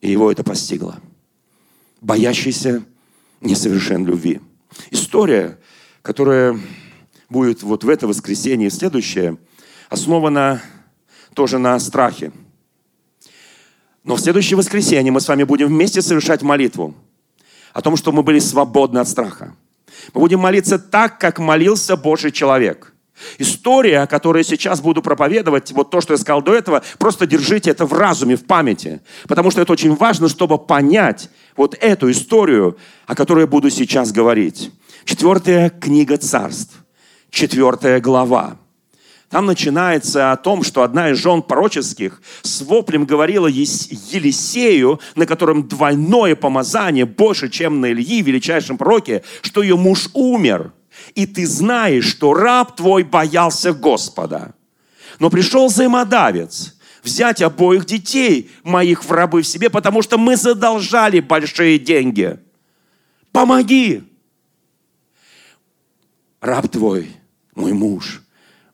и 0.00 0.12
его 0.12 0.30
это 0.30 0.44
постигло. 0.44 1.00
Боящийся 2.00 2.84
несовершен 3.40 4.06
любви. 4.06 4.40
История, 4.92 5.58
которая 6.00 6.60
будет 7.28 7.64
вот 7.64 7.82
в 7.82 7.88
это 7.88 8.06
воскресенье 8.06 8.68
и 8.68 8.70
следующее, 8.70 9.36
основана 9.88 10.62
тоже 11.34 11.58
на 11.58 11.76
страхе. 11.80 12.30
Но 14.04 14.14
в 14.14 14.20
следующее 14.20 14.56
воскресенье 14.56 15.10
мы 15.10 15.20
с 15.20 15.26
вами 15.26 15.42
будем 15.42 15.66
вместе 15.66 16.02
совершать 16.02 16.42
молитву 16.42 16.94
о 17.72 17.82
том, 17.82 17.96
что 17.96 18.12
мы 18.12 18.22
были 18.22 18.38
свободны 18.38 19.00
от 19.00 19.08
страха. 19.08 19.56
Мы 20.14 20.20
будем 20.20 20.40
молиться 20.40 20.78
так, 20.78 21.18
как 21.18 21.38
молился 21.38 21.96
Божий 21.96 22.32
человек. 22.32 22.92
История, 23.38 24.06
которую 24.06 24.44
я 24.44 24.48
сейчас 24.48 24.80
буду 24.80 25.02
проповедовать, 25.02 25.72
вот 25.72 25.90
то, 25.90 26.00
что 26.00 26.12
я 26.12 26.18
сказал 26.18 26.42
до 26.42 26.54
этого, 26.54 26.82
просто 26.98 27.26
держите 27.26 27.70
это 27.70 27.86
в 27.86 27.92
разуме, 27.92 28.36
в 28.36 28.44
памяти. 28.44 29.00
Потому 29.26 29.50
что 29.50 29.62
это 29.62 29.72
очень 29.72 29.94
важно, 29.94 30.28
чтобы 30.28 30.58
понять 30.58 31.30
вот 31.56 31.74
эту 31.80 32.10
историю, 32.10 32.76
о 33.06 33.14
которой 33.14 33.40
я 33.40 33.46
буду 33.46 33.70
сейчас 33.70 34.12
говорить. 34.12 34.70
Четвертая 35.04 35.70
книга 35.70 36.18
царств, 36.18 36.74
четвертая 37.30 38.00
глава. 38.00 38.58
Там 39.28 39.46
начинается 39.46 40.30
о 40.30 40.36
том, 40.36 40.62
что 40.62 40.82
одна 40.82 41.10
из 41.10 41.18
жен 41.18 41.42
пророческих 41.42 42.22
с 42.42 42.62
воплем 42.62 43.06
говорила 43.06 43.48
Елисею, 43.48 45.00
на 45.16 45.26
котором 45.26 45.66
двойное 45.66 46.36
помазание 46.36 47.06
больше, 47.06 47.48
чем 47.48 47.80
на 47.80 47.90
Ильи, 47.90 48.22
величайшем 48.22 48.78
пророке, 48.78 49.24
что 49.42 49.62
ее 49.62 49.76
муж 49.76 50.10
умер. 50.14 50.72
И 51.14 51.26
ты 51.26 51.44
знаешь, 51.46 52.06
что 52.06 52.34
раб 52.34 52.76
твой 52.76 53.02
боялся 53.02 53.72
Господа. 53.72 54.54
Но 55.18 55.28
пришел 55.28 55.66
взаимодавец 55.66 56.76
взять 57.02 57.42
обоих 57.42 57.84
детей 57.84 58.50
моих 58.62 59.04
в 59.04 59.10
рабы 59.10 59.42
в 59.42 59.46
себе, 59.46 59.70
потому 59.70 60.02
что 60.02 60.18
мы 60.18 60.36
задолжали 60.36 61.20
большие 61.20 61.78
деньги. 61.78 62.38
Помоги. 63.32 64.04
Раб 66.40 66.68
твой, 66.68 67.10
мой 67.54 67.72
муж– 67.72 68.22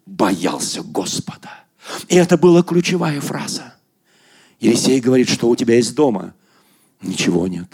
боялся 0.06 0.82
Господа. 0.82 1.50
И 2.08 2.16
это 2.16 2.36
была 2.36 2.62
ключевая 2.62 3.20
фраза. 3.20 3.74
Елисей 4.60 5.00
говорит, 5.00 5.28
что 5.28 5.48
у 5.48 5.56
тебя 5.56 5.76
есть 5.76 5.94
дома. 5.94 6.34
Ничего 7.00 7.48
нет. 7.48 7.68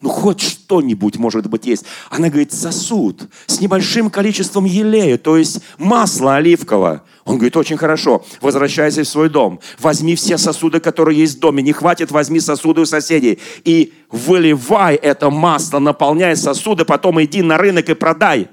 Ну, 0.00 0.10
хоть 0.10 0.42
что-нибудь, 0.42 1.16
может 1.16 1.48
быть, 1.48 1.64
есть. 1.64 1.86
Она 2.10 2.28
говорит, 2.28 2.52
сосуд 2.52 3.22
с 3.46 3.60
небольшим 3.60 4.10
количеством 4.10 4.66
елея, 4.66 5.16
то 5.16 5.38
есть 5.38 5.60
масла 5.78 6.36
оливкового. 6.36 7.04
Он 7.24 7.36
говорит, 7.36 7.56
очень 7.56 7.78
хорошо, 7.78 8.22
возвращайся 8.42 9.02
в 9.02 9.08
свой 9.08 9.30
дом. 9.30 9.60
Возьми 9.78 10.14
все 10.14 10.36
сосуды, 10.36 10.78
которые 10.78 11.18
есть 11.18 11.38
в 11.38 11.40
доме. 11.40 11.62
Не 11.62 11.72
хватит, 11.72 12.10
возьми 12.10 12.38
сосуды 12.38 12.82
у 12.82 12.84
соседей. 12.84 13.38
И 13.64 13.94
выливай 14.10 14.96
это 14.96 15.30
масло, 15.30 15.78
наполняй 15.78 16.36
сосуды, 16.36 16.84
потом 16.84 17.22
иди 17.24 17.40
на 17.40 17.56
рынок 17.56 17.88
и 17.88 17.94
продай. 17.94 18.48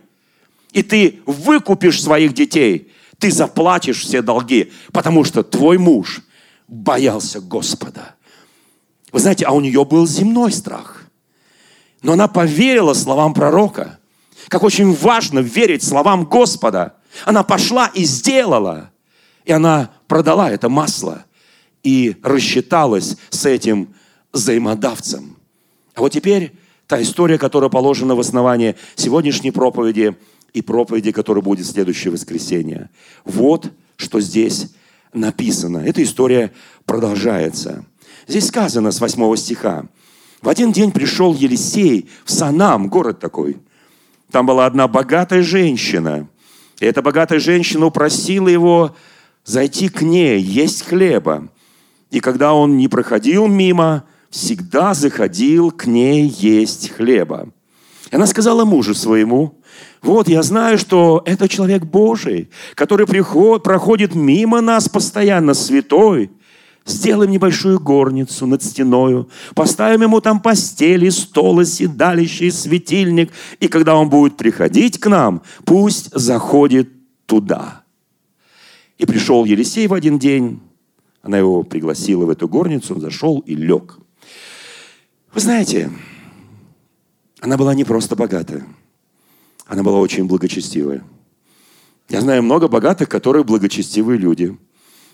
И 0.71 0.83
ты 0.83 1.19
выкупишь 1.25 2.01
своих 2.01 2.33
детей. 2.33 2.90
Ты 3.21 3.29
заплатишь 3.29 4.01
все 4.01 4.23
долги, 4.23 4.71
потому 4.91 5.23
что 5.23 5.43
твой 5.43 5.77
муж 5.77 6.21
боялся 6.67 7.39
Господа. 7.39 8.15
Вы 9.11 9.19
знаете, 9.19 9.45
а 9.45 9.51
у 9.51 9.61
нее 9.61 9.85
был 9.85 10.07
земной 10.07 10.51
страх. 10.51 11.03
Но 12.01 12.13
она 12.13 12.27
поверила 12.27 12.95
словам 12.95 13.35
пророка. 13.35 13.99
Как 14.47 14.63
очень 14.63 14.91
важно 14.95 15.37
верить 15.37 15.83
словам 15.83 16.25
Господа. 16.25 16.95
Она 17.23 17.43
пошла 17.43 17.91
и 17.93 18.05
сделала. 18.05 18.89
И 19.45 19.51
она 19.51 19.91
продала 20.07 20.49
это 20.49 20.67
масло 20.67 21.25
и 21.83 22.17
рассчиталась 22.23 23.17
с 23.29 23.45
этим 23.45 23.93
взаимодавцем. 24.33 25.37
А 25.93 26.01
вот 26.01 26.11
теперь 26.11 26.53
та 26.87 26.99
история, 26.99 27.37
которая 27.37 27.69
положена 27.69 28.15
в 28.15 28.19
основании 28.19 28.75
сегодняшней 28.95 29.51
проповеди 29.51 30.17
и 30.53 30.61
проповеди, 30.61 31.11
которая 31.11 31.41
будет 31.41 31.65
в 31.65 31.71
следующее 31.71 32.11
воскресенье. 32.11 32.89
Вот 33.23 33.71
что 33.95 34.19
здесь 34.19 34.73
написано. 35.13 35.79
Эта 35.79 36.03
история 36.03 36.51
продолжается. 36.85 37.85
Здесь 38.27 38.47
сказано 38.47 38.91
с 38.91 38.99
8 38.99 39.35
стиха. 39.35 39.85
В 40.41 40.49
один 40.49 40.71
день 40.71 40.91
пришел 40.91 41.33
Елисей 41.33 42.09
в 42.25 42.31
Санам, 42.31 42.89
город 42.89 43.19
такой. 43.19 43.57
Там 44.31 44.45
была 44.45 44.65
одна 44.65 44.87
богатая 44.87 45.43
женщина. 45.43 46.27
И 46.79 46.85
эта 46.85 47.01
богатая 47.01 47.39
женщина 47.39 47.85
упросила 47.85 48.47
его 48.47 48.95
зайти 49.43 49.89
к 49.89 50.01
ней, 50.01 50.41
есть 50.41 50.83
хлеба. 50.83 51.49
И 52.09 52.19
когда 52.19 52.53
он 52.53 52.77
не 52.77 52.87
проходил 52.87 53.47
мимо, 53.47 54.05
всегда 54.29 54.93
заходил 54.93 55.71
к 55.71 55.85
ней 55.85 56.27
есть 56.27 56.89
хлеба. 56.89 57.49
И 58.09 58.15
она 58.15 58.25
сказала 58.25 58.65
мужу 58.65 58.95
своему, 58.95 59.60
вот 60.01 60.27
я 60.27 60.41
знаю, 60.41 60.77
что 60.77 61.21
это 61.25 61.47
человек 61.47 61.83
Божий, 61.83 62.49
который 62.73 63.05
приход, 63.05 63.63
проходит 63.63 64.15
мимо 64.15 64.59
нас 64.61 64.89
постоянно, 64.89 65.53
святой. 65.53 66.31
Сделаем 66.83 67.29
небольшую 67.29 67.79
горницу 67.79 68.47
над 68.47 68.63
стеною, 68.63 69.29
поставим 69.53 70.01
ему 70.01 70.19
там 70.19 70.39
постели, 70.39 71.09
стол 71.09 71.59
и 71.59 71.65
седалище, 71.65 72.47
и 72.47 72.51
светильник, 72.51 73.31
и 73.59 73.67
когда 73.67 73.95
он 73.95 74.09
будет 74.09 74.35
приходить 74.35 74.99
к 74.99 75.07
нам, 75.07 75.43
пусть 75.63 76.09
заходит 76.11 76.89
туда. 77.27 77.83
И 78.97 79.05
пришел 79.05 79.45
Елисей 79.45 79.85
в 79.85 79.93
один 79.93 80.17
день, 80.17 80.59
она 81.21 81.37
его 81.37 81.61
пригласила 81.61 82.25
в 82.25 82.31
эту 82.31 82.47
горницу, 82.47 82.95
он 82.95 83.01
зашел 83.01 83.39
и 83.45 83.53
лег. 83.53 83.99
Вы 85.35 85.39
знаете, 85.39 85.91
она 87.41 87.57
была 87.57 87.75
не 87.75 87.83
просто 87.83 88.15
богатая, 88.15 88.65
она 89.71 89.83
была 89.83 89.99
очень 89.99 90.25
благочестивая. 90.25 91.01
Я 92.09 92.21
знаю 92.21 92.43
много 92.43 92.67
богатых, 92.67 93.07
которые 93.07 93.43
благочестивые 93.43 94.17
люди– 94.17 94.57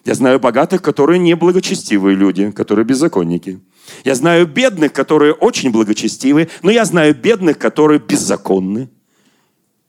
я 0.08 0.14
знаю 0.14 0.40
богатых, 0.40 0.82
которые 0.82 1.20
не 1.20 1.36
благочестивые 1.36 2.16
люди, 2.16 2.50
которые 2.52 2.86
беззаконники. 2.86 3.60
Я 4.06 4.16
знаю 4.16 4.48
бедных, 4.48 4.94
которые 4.94 5.34
очень 5.34 5.70
благочестивые, 5.70 6.48
но 6.62 6.72
я 6.72 6.86
знаю 6.86 7.14
бедных, 7.14 7.58
которые 7.58 8.00
беззаконны, 8.00 8.90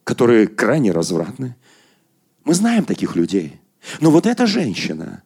которые 0.02 0.48
крайне 0.48 0.90
развратны. 0.90 1.54
Мы 2.44 2.54
знаем 2.54 2.84
таких 2.84 3.14
людей. 3.14 3.60
Но 4.00 4.10
вот 4.10 4.26
эта 4.26 4.48
женщина, 4.48 5.22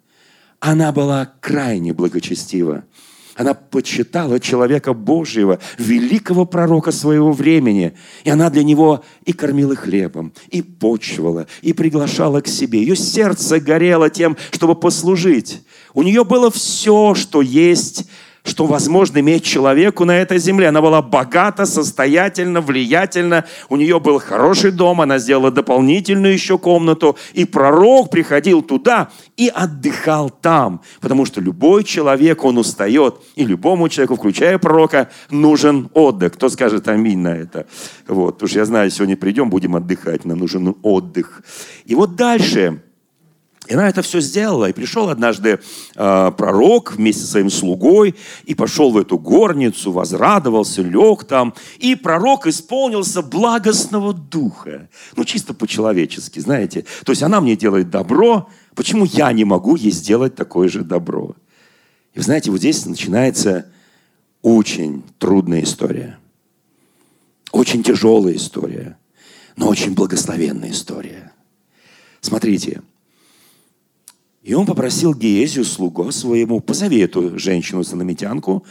она 0.61 0.92
была 0.92 1.32
крайне 1.40 1.94
благочестива. 1.94 2.84
Она 3.34 3.54
почитала 3.54 4.38
человека 4.38 4.92
Божьего, 4.92 5.58
великого 5.78 6.44
пророка 6.44 6.92
своего 6.92 7.32
времени. 7.32 7.94
И 8.24 8.30
она 8.30 8.50
для 8.50 8.62
него 8.62 9.04
и 9.24 9.32
кормила 9.32 9.74
хлебом, 9.74 10.34
и 10.50 10.60
почивала, 10.60 11.46
и 11.62 11.72
приглашала 11.72 12.42
к 12.42 12.48
себе. 12.48 12.80
Ее 12.80 12.94
сердце 12.94 13.58
горело 13.58 14.10
тем, 14.10 14.36
чтобы 14.50 14.74
послужить. 14.74 15.62
У 15.94 16.02
нее 16.02 16.24
было 16.24 16.50
все, 16.50 17.14
что 17.14 17.40
есть 17.40 18.07
что 18.44 18.66
возможно 18.66 19.18
иметь 19.18 19.44
человеку 19.44 20.05
на 20.05 20.18
этой 20.18 20.38
земле. 20.38 20.68
Она 20.68 20.83
была 20.83 21.00
богата, 21.00 21.64
состоятельна, 21.64 22.61
влиятельна. 22.61 23.44
У 23.68 23.76
нее 23.76 24.00
был 24.00 24.18
хороший 24.18 24.72
дом, 24.72 25.00
она 25.00 25.18
сделала 25.18 25.50
дополнительную 25.50 26.33
еще 26.33 26.59
комнату. 26.59 27.16
И 27.35 27.44
пророк 27.44 28.11
приходил 28.11 28.62
туда 28.62 29.11
и 29.37 29.48
отдыхал 29.48 30.28
там. 30.28 30.83
Потому 31.00 31.24
что 31.24 31.40
любой 31.40 31.85
человек, 31.85 32.44
он 32.44 32.59
устает. 32.59 33.16
И 33.37 33.44
любому 33.44 33.88
человеку, 33.88 34.16
включая 34.16 34.59
пророка, 34.59 35.09
нужен 35.31 35.88
отдых. 35.94 36.33
Кто 36.33 36.48
скажет 36.48 36.88
аминь 36.88 37.18
на 37.18 37.37
это? 37.37 37.66
Вот. 38.09 38.35
Потому 38.35 38.48
что 38.48 38.59
я 38.59 38.64
знаю, 38.64 38.90
сегодня 38.90 39.16
придем, 39.16 39.50
будем 39.50 39.76
отдыхать. 39.76 40.24
Нам 40.24 40.38
нужен 40.38 40.74
отдых. 40.83 41.42
И 41.85 41.94
вот 41.94 42.16
дальше 42.16 42.83
и 43.68 43.75
она 43.75 43.88
это 43.88 44.03
все 44.03 44.20
сделала. 44.20 44.68
И 44.68 44.72
пришел 44.72 45.09
однажды 45.09 45.61
э, 45.94 46.33
пророк 46.37 46.92
вместе 46.92 47.22
со 47.22 47.33
своим 47.33 47.51
слугой 47.51 48.16
и 48.44 48.55
пошел 48.55 48.90
в 48.90 48.98
эту 48.98 49.18
горницу, 49.18 49.92
возрадовался, 49.92 50.83
лег 50.83 51.25
там. 51.25 51.55
И 51.79 51.94
пророк 51.94 52.46
исполнился 52.46 53.22
благостного 53.22 54.12
духа. 54.12 54.88
Ну, 55.16 55.25
чисто 55.25 55.55
по-человечески, 55.55 56.40
знаете. 56.40 56.85
То 57.05 57.12
есть 57.12 57.22
она 57.22 57.40
мне 57.40 57.57
делает 57.57 57.88
добро, 57.88 58.48
почему 58.75 59.05
я 59.05 59.33
не 59.33 59.44
могу 59.44 59.77
ей 59.77 59.92
сделать 59.92 60.35
такое 60.35 60.68
же 60.68 60.83
добро? 60.83 61.37
И 62.14 62.18
вы 62.18 62.25
знаете, 62.25 62.51
вот 62.51 62.59
здесь 62.59 62.85
начинается 62.85 63.66
очень 64.42 65.05
трудная 65.18 65.62
история. 65.62 66.18
Очень 67.53 67.85
тяжелая 67.85 68.35
история, 68.35 68.98
но 69.57 69.68
очень 69.68 69.94
благословенная 69.94 70.70
история. 70.70 71.33
Смотрите, 72.20 72.83
и 74.42 74.55
он 74.55 74.66
попросил 74.66 75.14
Геезию, 75.14 75.64
слугу 75.64 76.11
своему, 76.11 76.61
по 76.61 76.74
совету 76.74 77.38
женщину-санамитянку, 77.38 78.64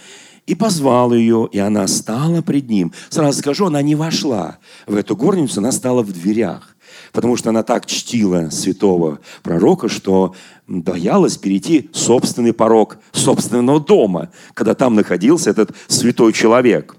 и 0.45 0.55
позвал 0.55 1.13
ее, 1.13 1.47
и 1.51 1.60
она 1.60 1.88
стала 1.88 2.41
пред 2.41 2.69
ним. 2.69 2.91
Сразу 3.10 3.39
скажу, 3.39 3.67
она 3.67 3.81
не 3.81 3.95
вошла 3.95 4.57
в 4.86 4.95
эту 4.95 5.15
горницу, 5.15 5.60
она 5.60 5.71
стала 5.71 6.01
в 6.01 6.12
дверях. 6.12 6.75
Потому 7.13 7.38
что 7.38 7.49
она 7.49 7.63
так 7.63 7.86
чтила 7.86 8.49
святого 8.49 9.19
пророка, 9.43 9.88
что 9.88 10.36
боялась 10.67 11.38
перейти 11.38 11.89
собственный 11.93 12.53
порог 12.53 12.97
собственного 13.12 13.79
дома, 13.79 14.31
когда 14.53 14.75
там 14.75 14.95
находился 14.95 15.49
этот 15.49 15.71
святой 15.88 16.34
человек. 16.34 16.97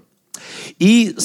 И 0.79 1.15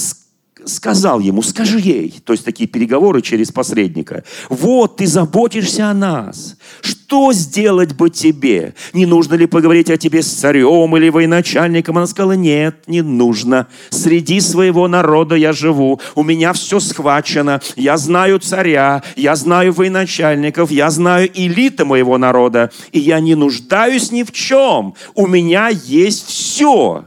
сказал 0.68 1.20
ему, 1.20 1.42
скажи 1.42 1.80
ей, 1.80 2.14
то 2.24 2.32
есть 2.32 2.44
такие 2.44 2.68
переговоры 2.68 3.22
через 3.22 3.50
посредника, 3.50 4.24
вот 4.48 4.98
ты 4.98 5.06
заботишься 5.06 5.90
о 5.90 5.94
нас, 5.94 6.56
что 6.80 7.32
сделать 7.32 7.94
бы 7.94 8.10
тебе? 8.10 8.74
Не 8.92 9.06
нужно 9.06 9.34
ли 9.34 9.46
поговорить 9.46 9.90
о 9.90 9.96
тебе 9.96 10.22
с 10.22 10.28
царем 10.28 10.96
или 10.96 11.08
военачальником? 11.08 11.96
Она 11.96 12.06
сказала, 12.06 12.32
нет, 12.32 12.84
не 12.86 13.02
нужно. 13.02 13.66
Среди 13.90 14.40
своего 14.40 14.88
народа 14.88 15.34
я 15.34 15.52
живу, 15.52 16.00
у 16.14 16.22
меня 16.22 16.52
все 16.52 16.80
схвачено, 16.80 17.60
я 17.76 17.96
знаю 17.96 18.38
царя, 18.38 19.02
я 19.16 19.36
знаю 19.36 19.72
военачальников, 19.72 20.70
я 20.70 20.90
знаю 20.90 21.30
элиты 21.32 21.84
моего 21.84 22.18
народа, 22.18 22.70
и 22.92 22.98
я 22.98 23.20
не 23.20 23.34
нуждаюсь 23.34 24.12
ни 24.12 24.22
в 24.22 24.32
чем, 24.32 24.94
у 25.14 25.26
меня 25.26 25.68
есть 25.68 26.26
все. 26.26 27.04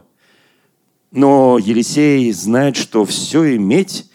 Но 1.11 1.57
Елисей 1.57 2.31
знает, 2.31 2.77
что 2.77 3.05
все 3.05 3.55
иметь 3.57 4.09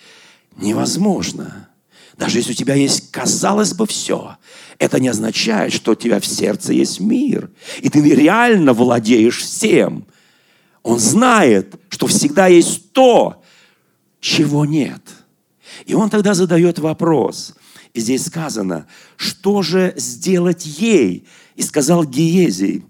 невозможно. 0.57 1.69
Даже 2.17 2.39
если 2.39 2.53
у 2.53 2.55
тебя 2.57 2.75
есть, 2.75 3.11
казалось 3.11 3.75
бы, 3.75 3.87
все, 3.87 4.37
это 4.79 4.99
не 4.99 5.09
означает, 5.09 5.75
что 5.75 5.93
у 5.93 5.95
тебя 5.95 6.19
в 6.19 6.27
сердце 6.27 6.73
есть 6.73 6.99
мир. 7.01 7.51
И 7.83 7.91
ты 7.91 8.01
реально 8.01 8.73
владеешь 8.73 9.43
всем. 9.43 10.07
Он 10.83 10.99
знает, 10.99 11.75
что 11.91 12.07
всегда 12.07 12.47
есть 12.47 12.93
то, 12.93 13.43
чего 14.21 14.65
нет. 14.65 15.03
И 15.85 15.95
он 15.95 16.09
тогда 16.09 16.33
задает 16.33 16.79
вопрос. 16.79 17.55
И 17.93 18.01
здесь 18.01 18.27
сказано, 18.27 18.87
что 19.17 19.61
же 19.61 19.93
сделать 19.97 20.65
ей? 20.65 21.27
И 21.55 21.63
сказал 21.63 22.05
Гиезий, 22.05 22.85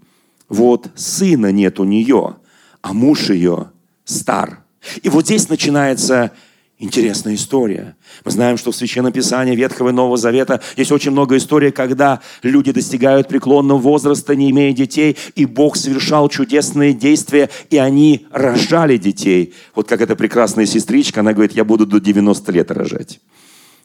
вот 0.47 0.89
сына 0.95 1.51
нет 1.51 1.79
у 1.79 1.83
нее, 1.83 2.37
а 2.81 2.93
муж 2.93 3.29
ее 3.29 3.71
стар. 4.07 4.63
И 5.03 5.09
вот 5.09 5.25
здесь 5.25 5.49
начинается 5.49 6.31
Интересная 6.79 7.33
история. 7.33 7.95
Мы 8.23 8.29
знаем, 8.29 8.55
что 8.55 8.71
в 8.71 8.75
Священном 8.75 9.11
Писании 9.11 9.55
Ветхого 9.55 9.89
и 9.89 9.91
Нового 9.91 10.15
Завета 10.15 10.61
есть 10.75 10.91
очень 10.91 11.09
много 11.09 11.35
историй, 11.37 11.71
когда 11.71 12.21
люди 12.43 12.71
достигают 12.71 13.27
преклонного 13.27 13.79
возраста, 13.79 14.35
не 14.35 14.51
имея 14.51 14.73
детей, 14.73 15.17
и 15.33 15.45
Бог 15.47 15.75
совершал 15.75 16.29
чудесные 16.29 16.93
действия, 16.93 17.49
и 17.71 17.77
они 17.77 18.27
рожали 18.31 18.97
детей. 18.97 19.55
Вот 19.73 19.87
как 19.87 20.01
эта 20.01 20.15
прекрасная 20.15 20.67
сестричка, 20.67 21.21
она 21.21 21.33
говорит, 21.33 21.53
я 21.53 21.65
буду 21.65 21.87
до 21.87 21.99
90 21.99 22.51
лет 22.51 22.69
рожать. 22.69 23.21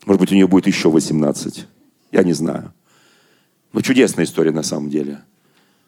Может 0.05 0.21
быть, 0.21 0.33
у 0.33 0.35
нее 0.35 0.47
будет 0.47 0.67
еще 0.67 0.91
18. 0.91 1.67
Я 2.11 2.23
не 2.25 2.35
знаю. 2.35 2.75
Но 3.73 3.81
чудесная 3.81 4.27
история 4.27 4.53
на 4.53 4.63
самом 4.63 4.91
деле. 4.91 5.23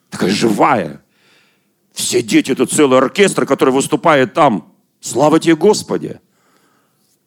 Такая 0.09 0.31
живая. 0.31 1.03
Все 1.95 2.23
дети, 2.23 2.51
это 2.51 2.67
целый 2.67 2.99
оркестр, 2.99 3.47
который 3.47 3.73
выступает 3.73 4.35
там. 4.35 4.75
Слава 5.01 5.39
тебе, 5.39 5.55
Господи! 5.55 6.21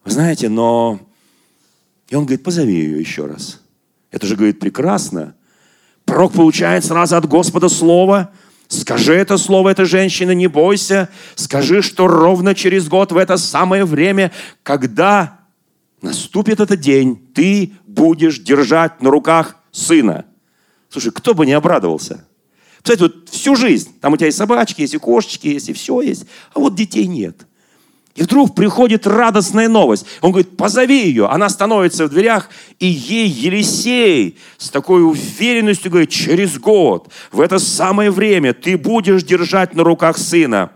Вы 0.04 0.12
знаете, 0.12 0.50
но... 0.50 1.00
И 2.10 2.16
он 2.16 2.26
говорит, 2.26 2.44
позови 2.44 2.74
ее 2.74 3.00
еще 3.00 3.26
раз. 3.26 3.62
Это 4.12 4.28
же, 4.28 4.36
говорит, 4.36 4.60
прекрасно. 4.60 5.36
Пророк 6.06 6.34
получает 6.34 6.84
сразу 6.84 7.16
от 7.16 7.26
Господа 7.26 7.70
слово. 7.70 8.32
Скажи 8.68 9.14
это 9.14 9.38
слово 9.38 9.70
этой 9.70 9.86
женщине, 9.86 10.36
не 10.36 10.48
бойся. 10.48 11.10
Скажи, 11.36 11.82
что 11.82 12.08
ровно 12.08 12.54
через 12.54 12.90
год 12.90 13.14
в 13.14 13.18
это 13.18 13.38
самое 13.38 13.86
время, 13.86 14.34
когда 14.64 15.40
наступит 16.02 16.60
этот 16.60 16.82
день, 16.82 17.16
ты 17.34 17.74
будешь 17.86 18.40
держать 18.40 19.02
на 19.02 19.12
руках 19.12 19.58
сына. 19.72 20.26
Слушай, 20.90 21.12
кто 21.12 21.34
бы 21.34 21.46
не 21.46 21.54
обрадовался? 21.54 22.26
Кстати, 22.88 23.02
вот 23.02 23.28
всю 23.30 23.58
жизнь. 23.58 23.90
Там 24.00 24.14
у 24.14 24.16
тебя 24.16 24.28
есть 24.28 24.38
собачки, 24.38 24.80
есть 24.80 24.94
и 24.94 24.98
кошечки, 24.98 25.48
есть 25.48 25.68
и 25.68 25.74
все 25.74 26.00
есть. 26.00 26.24
А 26.54 26.60
вот 26.62 26.74
детей 26.74 27.06
нет. 27.06 27.46
И 28.16 28.24
вдруг 28.24 28.56
приходит 28.56 29.06
радостная 29.06 29.68
новость. 29.68 30.06
Он 30.22 30.32
говорит, 30.32 30.56
позови 30.56 31.04
ее. 31.04 31.26
Она 31.26 31.50
становится 31.50 32.06
в 32.06 32.10
дверях, 32.10 32.50
и 32.80 32.86
ей 32.86 33.28
Елисей 33.28 34.38
с 34.58 34.70
такой 34.70 35.04
уверенностью 35.04 35.92
говорит, 35.92 36.12
через 36.12 36.58
год, 36.58 37.12
в 37.34 37.42
это 37.42 37.60
самое 37.60 38.10
время 38.10 38.54
ты 38.54 38.78
будешь 38.78 39.24
держать 39.24 39.76
на 39.76 39.84
руках 39.84 40.18
сына. 40.18 40.72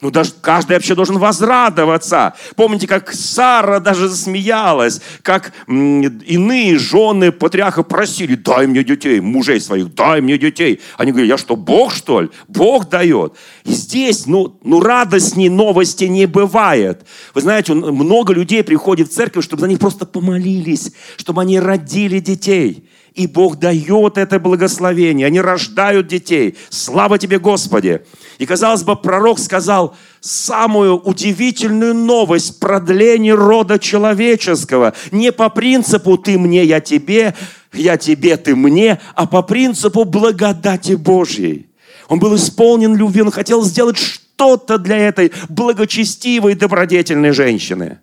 Ну, 0.00 0.12
даже 0.12 0.30
каждый 0.40 0.74
вообще 0.74 0.94
должен 0.94 1.18
возрадоваться. 1.18 2.34
Помните, 2.54 2.86
как 2.86 3.12
Сара 3.12 3.80
даже 3.80 4.08
засмеялась, 4.08 5.00
как 5.22 5.52
иные 5.66 6.78
жены 6.78 7.32
патриарха 7.32 7.82
просили, 7.82 8.36
дай 8.36 8.68
мне 8.68 8.84
детей, 8.84 9.18
мужей 9.18 9.60
своих, 9.60 9.92
дай 9.94 10.20
мне 10.20 10.38
детей. 10.38 10.80
Они 10.98 11.10
говорят, 11.10 11.30
я 11.30 11.36
что, 11.36 11.56
Бог, 11.56 11.92
что 11.92 12.20
ли? 12.20 12.28
Бог 12.46 12.88
дает. 12.88 13.34
И 13.64 13.72
здесь, 13.72 14.26
ну, 14.26 14.56
ну 14.62 14.78
радостней 14.78 15.48
новости 15.48 16.04
не 16.04 16.26
бывает. 16.26 17.04
Вы 17.34 17.40
знаете, 17.40 17.74
много 17.74 18.32
людей 18.32 18.62
приходит 18.62 19.08
в 19.08 19.12
церковь, 19.12 19.44
чтобы 19.44 19.62
за 19.62 19.66
них 19.68 19.80
просто 19.80 20.06
помолились, 20.06 20.92
чтобы 21.16 21.42
они 21.42 21.58
родили 21.58 22.20
детей. 22.20 22.88
И 23.18 23.26
Бог 23.26 23.58
дает 23.58 24.16
это 24.16 24.38
благословение. 24.38 25.26
Они 25.26 25.40
рождают 25.40 26.06
детей. 26.06 26.56
Слава 26.70 27.18
тебе, 27.18 27.40
Господи! 27.40 28.02
И, 28.38 28.46
казалось 28.46 28.84
бы, 28.84 28.94
пророк 28.94 29.40
сказал 29.40 29.96
самую 30.20 31.00
удивительную 31.00 31.94
новость 31.94 32.60
продления 32.60 33.34
рода 33.34 33.80
человеческого. 33.80 34.94
Не 35.10 35.32
по 35.32 35.48
принципу 35.48 36.16
«ты 36.16 36.38
мне, 36.38 36.64
я 36.64 36.80
тебе», 36.80 37.34
«я 37.72 37.96
тебе, 37.96 38.36
ты 38.36 38.54
мне», 38.54 39.00
а 39.16 39.26
по 39.26 39.42
принципу 39.42 40.04
благодати 40.04 40.92
Божьей. 40.92 41.66
Он 42.06 42.20
был 42.20 42.36
исполнен 42.36 42.94
любви, 42.94 43.22
он 43.22 43.32
хотел 43.32 43.64
сделать 43.64 43.98
что-то 43.98 44.78
для 44.78 44.96
этой 44.96 45.32
благочестивой, 45.48 46.54
добродетельной 46.54 47.32
женщины. 47.32 47.98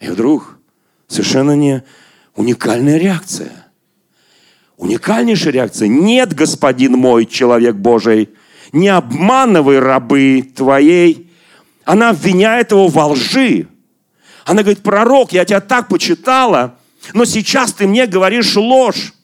И 0.00 0.08
вдруг 0.08 0.58
совершенно 1.08 1.56
не 1.56 1.82
уникальная 2.36 2.98
реакция. 2.98 3.63
Уникальнейшая 4.84 5.52
реакция. 5.52 5.88
Нет, 5.88 6.34
господин 6.34 6.92
мой, 6.92 7.26
человек 7.26 7.74
Божий– 7.74 8.28
не 8.74 8.88
обманывай 8.88 9.78
рабы 9.78 10.42
твоей. 10.54 11.30
Она 11.84 12.10
обвиняет 12.10 12.72
его 12.72 12.88
во 12.88 13.06
лжи. 13.06 13.68
Она 14.44 14.62
говорит, 14.62 14.82
пророк, 14.82 15.32
я 15.32 15.44
тебя 15.44 15.60
так 15.60 15.88
почитала, 15.88 16.76
но 17.14 17.24
сейчас 17.24 17.72
ты 17.72 17.86
мне 17.86 18.06
говоришь 18.06 18.56
ложь. 18.56 19.14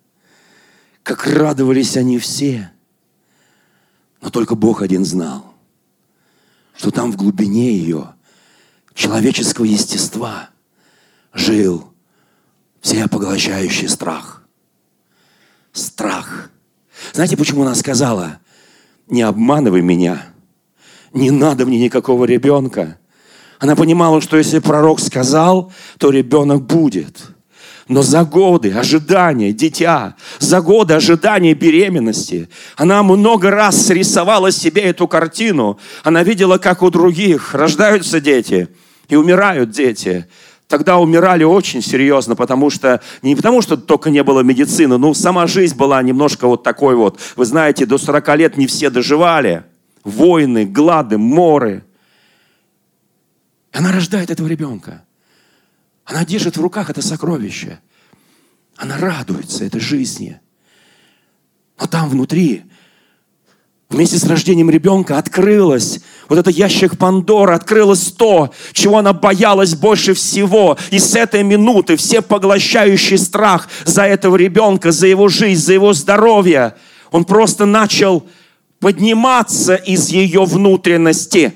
Как 1.01 1.27
радовались 1.27 1.95
они 1.95 2.19
все. 2.19 2.73
Но 4.19 4.31
только 4.31 4.55
Бог 4.55 4.81
один 4.81 5.05
знал, 5.05 5.53
что 6.75 6.91
там 6.91 7.13
в 7.13 7.15
глубине 7.15 7.71
ее 7.71 8.15
человеческого 8.95 9.63
естества 9.63 10.49
жил 11.31 11.93
всепоглощающий 12.81 13.87
страх. 13.87 14.43
Страх– 15.71 16.46
знаете, 17.17 17.35
почему 17.35 17.63
она 17.63 17.73
сказала, 17.73 18.37
не 19.07 19.23
обманывай 19.23 19.81
меня, 19.81 20.21
не 21.13 21.31
надо 21.31 21.65
мне 21.65 21.79
никакого 21.79 22.25
ребенка. 22.25 22.99
Она 23.57 23.75
понимала, 23.75 24.21
что 24.21 24.37
если 24.37 24.59
пророк 24.59 24.99
сказал, 24.99 25.73
то 25.97 26.11
ребенок 26.11 26.67
будет. 26.67 27.23
Но 27.87 28.03
за 28.03 28.23
годы 28.23 28.71
ожидания 28.71 29.51
дитя, 29.51 30.15
за 30.37 30.61
годы 30.61 30.93
ожидания 30.93 31.55
беременности, 31.55 32.49
она 32.75 33.01
много 33.01 33.49
раз 33.49 33.87
срисовала 33.87 34.51
себе 34.51 34.83
эту 34.83 35.07
картину. 35.07 35.79
Она 36.03 36.21
видела, 36.21 36.59
как 36.59 36.83
у 36.83 36.91
других 36.91 37.55
рождаются 37.55 38.21
дети 38.21 38.67
и 39.09 39.15
умирают 39.15 39.71
дети 39.71 40.27
тогда 40.67 40.97
умирали 40.97 41.43
очень 41.43 41.81
серьезно, 41.81 42.35
потому 42.35 42.69
что, 42.69 43.01
не 43.21 43.35
потому 43.35 43.61
что 43.61 43.77
только 43.77 44.09
не 44.09 44.23
было 44.23 44.41
медицины, 44.41 44.97
но 44.97 45.13
сама 45.13 45.47
жизнь 45.47 45.75
была 45.75 46.01
немножко 46.01 46.47
вот 46.47 46.63
такой 46.63 46.95
вот. 46.95 47.19
Вы 47.35 47.45
знаете, 47.45 47.85
до 47.85 47.97
40 47.97 48.35
лет 48.37 48.57
не 48.57 48.67
все 48.67 48.89
доживали. 48.89 49.63
Войны, 50.03 50.65
глады, 50.65 51.17
моры. 51.17 51.83
Она 53.71 53.91
рождает 53.91 54.29
этого 54.29 54.47
ребенка. 54.47 55.03
Она 56.05 56.25
держит 56.25 56.57
в 56.57 56.61
руках 56.61 56.89
это 56.89 57.01
сокровище. 57.01 57.79
Она 58.77 58.97
радуется 58.97 59.65
этой 59.65 59.81
жизни. 59.81 60.39
Но 61.79 61.87
там 61.87 62.09
внутри 62.09 62.63
Вместе 63.89 64.17
с 64.17 64.25
рождением 64.25 64.69
ребенка 64.69 65.17
открылось, 65.17 66.01
вот 66.27 66.37
этот 66.37 66.53
ящик 66.53 66.97
Пандора, 66.97 67.55
открылось 67.55 68.11
то, 68.11 68.51
чего 68.73 68.97
она 68.97 69.13
боялась 69.13 69.75
больше 69.75 70.13
всего. 70.13 70.77
И 70.91 70.99
с 70.99 71.15
этой 71.15 71.41
минуты 71.43 71.95
все 71.95 72.21
поглощающий 72.21 73.17
страх 73.17 73.69
за 73.85 74.03
этого 74.03 74.35
ребенка, 74.35 74.91
за 74.91 75.07
его 75.07 75.29
жизнь, 75.29 75.61
за 75.61 75.73
его 75.73 75.93
здоровье, 75.93 76.75
он 77.11 77.23
просто 77.23 77.65
начал 77.65 78.25
подниматься 78.81 79.75
из 79.75 80.09
ее 80.09 80.43
внутренности. 80.43 81.53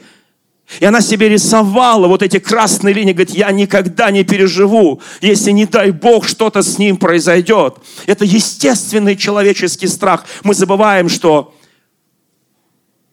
И 0.80 0.86
она 0.86 1.02
себе 1.02 1.28
рисовала 1.28 2.08
вот 2.08 2.24
эти 2.24 2.40
красные 2.40 2.94
линии, 2.94 3.12
говорит, 3.12 3.36
я 3.36 3.52
никогда 3.52 4.10
не 4.10 4.24
переживу, 4.24 5.02
если, 5.20 5.52
не 5.52 5.66
дай 5.66 5.92
Бог, 5.92 6.26
что-то 6.26 6.62
с 6.62 6.78
ним 6.78 6.96
произойдет. 6.96 7.76
Это 8.06 8.24
естественный 8.24 9.18
человеческий 9.18 9.88
страх. 9.88 10.24
Мы 10.46 10.54
забываем, 10.54 11.10
что 11.10 11.54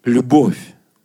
любовь, 0.09 0.57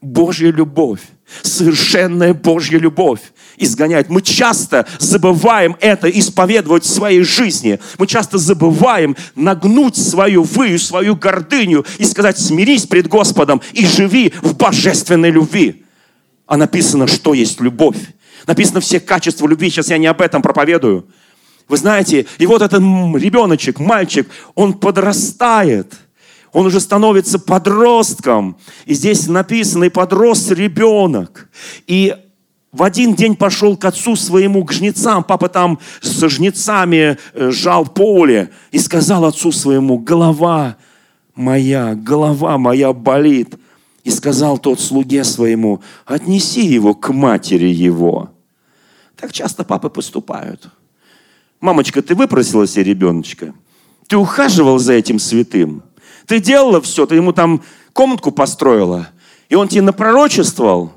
Божья 0.01 0.51
любовь, 0.51 1.01
совершенная 1.41 2.33
Божья 2.33 2.77
любовь 2.77 3.21
изгоняет. 3.57 4.09
Мы 4.09 4.21
часто 4.21 4.87
забываем 4.99 5.77
это 5.79 6.09
исповедовать 6.09 6.83
в 6.83 6.89
своей 6.89 7.23
жизни. 7.23 7.79
Мы 7.97 8.07
часто 8.07 8.37
забываем 8.37 9.15
нагнуть 9.35 9.95
свою 9.95 10.43
выю, 10.43 10.79
свою 10.79 11.15
гордыню 11.15 11.85
и 11.97 12.05
сказать, 12.05 12.39
смирись 12.39 12.85
пред 12.85 13.07
Господом 13.07 13.61
и 13.73 13.85
живи 13.85 14.33
в 14.41 14.55
божественной 14.55 15.31
любви. 15.31 15.85
А 16.47 16.57
написано, 16.57 17.07
что 17.07 17.33
есть 17.33 17.61
любовь. 17.61 17.97
Написано 18.47 18.81
все 18.81 18.99
качества 18.99 19.47
любви. 19.47 19.69
Сейчас 19.69 19.89
я 19.89 19.97
не 19.97 20.07
об 20.07 20.21
этом 20.21 20.41
проповедую. 20.41 21.07
Вы 21.69 21.77
знаете, 21.77 22.25
и 22.39 22.45
вот 22.45 22.61
этот 22.61 22.81
ребеночек, 22.81 23.79
мальчик, 23.79 24.29
он 24.55 24.73
подрастает– 24.73 25.93
он 26.53 26.67
уже 26.67 26.79
становится 26.79 27.39
подростком. 27.39 28.57
И 28.85 28.93
здесь 28.93 29.27
написано, 29.27 29.85
и 29.85 29.89
подрос 29.89 30.51
ребенок. 30.51 31.49
И 31.87 32.15
в 32.71 32.83
один 32.83 33.15
день 33.15 33.35
пошел 33.35 33.75
к 33.75 33.85
отцу 33.85 34.15
своему, 34.15 34.63
к 34.63 34.71
жнецам. 34.71 35.23
Папа 35.23 35.49
там 35.49 35.79
со 36.01 36.29
жнецами 36.29 37.17
э, 37.33 37.49
жал 37.49 37.85
поле. 37.85 38.51
И 38.71 38.77
сказал 38.77 39.25
отцу 39.25 39.51
своему, 39.51 39.97
голова 39.97 40.77
моя, 41.35 41.95
голова 41.95 42.59
моя 42.59 42.93
болит. 42.93 43.55
И 44.03 44.11
сказал 44.11 44.59
тот 44.59 44.79
слуге 44.79 45.23
своему, 45.23 45.81
отнеси 46.05 46.65
его 46.65 46.93
к 46.93 47.11
матери 47.11 47.67
его. 47.67 48.29
Так 49.15 49.31
часто 49.31 49.63
папы 49.63 49.89
поступают. 49.89 50.67
Мамочка, 51.61 52.01
ты 52.01 52.13
выпросила 52.13 52.67
себе 52.67 52.83
ребеночка? 52.83 53.55
Ты 54.07 54.17
ухаживал 54.17 54.77
за 54.77 54.93
этим 54.93 55.17
святым? 55.17 55.81
Ты 56.27 56.39
делала 56.39 56.81
все, 56.81 57.05
ты 57.05 57.15
ему 57.15 57.33
там 57.33 57.63
комнатку 57.91 58.31
построила, 58.31 59.09
и 59.49 59.55
он 59.55 59.67
тебе 59.67 59.81
напророчествовал. 59.81 60.93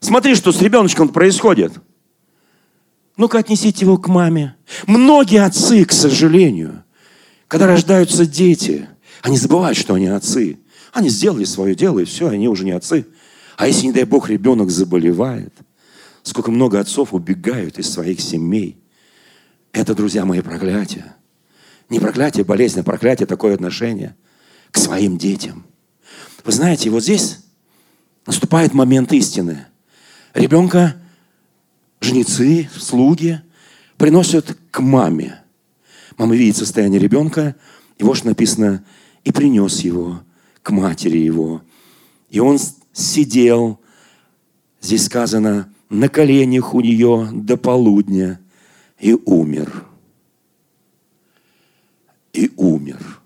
Смотри, 0.00 0.34
что 0.34 0.52
с 0.52 0.60
ребеночком 0.60 1.08
происходит. 1.08 1.72
Ну-ка, 3.16 3.38
отнесите 3.38 3.84
его 3.84 3.98
к 3.98 4.08
маме. 4.08 4.56
Многие 4.86 5.44
отцы, 5.44 5.84
к 5.84 5.92
сожалению, 5.92 6.82
когда 7.46 7.66
рождаются 7.66 8.26
дети, 8.26 8.88
они 9.20 9.36
забывают, 9.36 9.78
что 9.78 9.94
они 9.94 10.06
отцы. 10.06 10.58
Они 10.92 11.08
сделали 11.08 11.44
свое 11.44 11.74
дело, 11.74 12.00
и 12.00 12.04
все, 12.04 12.28
они 12.28 12.48
уже 12.48 12.64
не 12.64 12.72
отцы. 12.72 13.06
А 13.56 13.66
если, 13.66 13.86
не 13.86 13.92
дай 13.92 14.04
Бог, 14.04 14.28
ребенок 14.28 14.70
заболевает, 14.70 15.54
сколько 16.22 16.50
много 16.50 16.80
отцов 16.80 17.14
убегают 17.14 17.78
из 17.78 17.90
своих 17.90 18.20
семей. 18.20 18.78
Это, 19.72 19.94
друзья 19.94 20.24
мои, 20.24 20.40
проклятие. 20.40 21.14
Не 21.88 22.00
проклятие 22.00 22.44
болезнь, 22.44 22.80
а 22.80 22.82
проклятие 22.82 23.26
такое 23.26 23.54
отношение– 23.54 24.16
к 24.72 24.78
своим 24.78 25.16
детям. 25.18 25.64
Вы 26.44 26.50
знаете, 26.50 26.90
вот 26.90 27.04
здесь 27.04 27.38
наступает 28.26 28.74
момент 28.74 29.12
истины. 29.12 29.66
Ребенка 30.34 30.96
жнецы, 32.00 32.68
слуги 32.76 33.40
приносят 33.96 34.56
к 34.70 34.80
маме. 34.80 35.42
Мама 36.18 36.34
видит 36.34 36.56
состояние 36.56 36.98
ребенка, 36.98 37.54
и 37.98 38.04
вот 38.04 38.16
что 38.16 38.28
написано, 38.28 38.84
и 39.24 39.30
принес 39.30 39.80
его 39.80 40.22
к 40.62 40.70
матери 40.70 41.18
его. 41.18 41.62
И 42.30 42.40
он 42.40 42.58
сидел, 42.92 43.78
здесь 44.80 45.04
сказано, 45.04 45.72
на 45.88 46.08
коленях 46.08 46.74
у 46.74 46.80
нее 46.80 47.28
до 47.32 47.56
полудня 47.56 48.40
и 48.98 49.14
умер. 49.14 49.86
И 52.32 52.50
умер. 52.56 53.21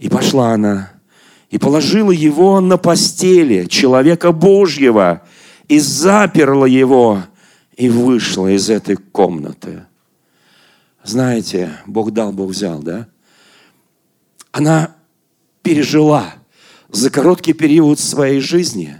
И 0.00 0.08
пошла 0.08 0.54
она, 0.54 0.90
и 1.50 1.58
положила 1.58 2.10
его 2.10 2.58
на 2.60 2.78
постели 2.78 3.66
человека 3.66 4.32
Божьего, 4.32 5.22
и 5.68 5.78
заперла 5.78 6.66
его, 6.66 7.22
и 7.76 7.90
вышла 7.90 8.48
из 8.48 8.70
этой 8.70 8.96
комнаты. 8.96 9.84
Знаете, 11.04 11.78
Бог 11.86 12.12
дал, 12.12 12.32
Бог 12.32 12.50
взял, 12.50 12.82
да? 12.82 13.08
Она 14.52 14.96
пережила 15.60 16.32
за 16.88 17.10
короткий 17.10 17.52
период 17.52 18.00
своей 18.00 18.40
жизни 18.40 18.96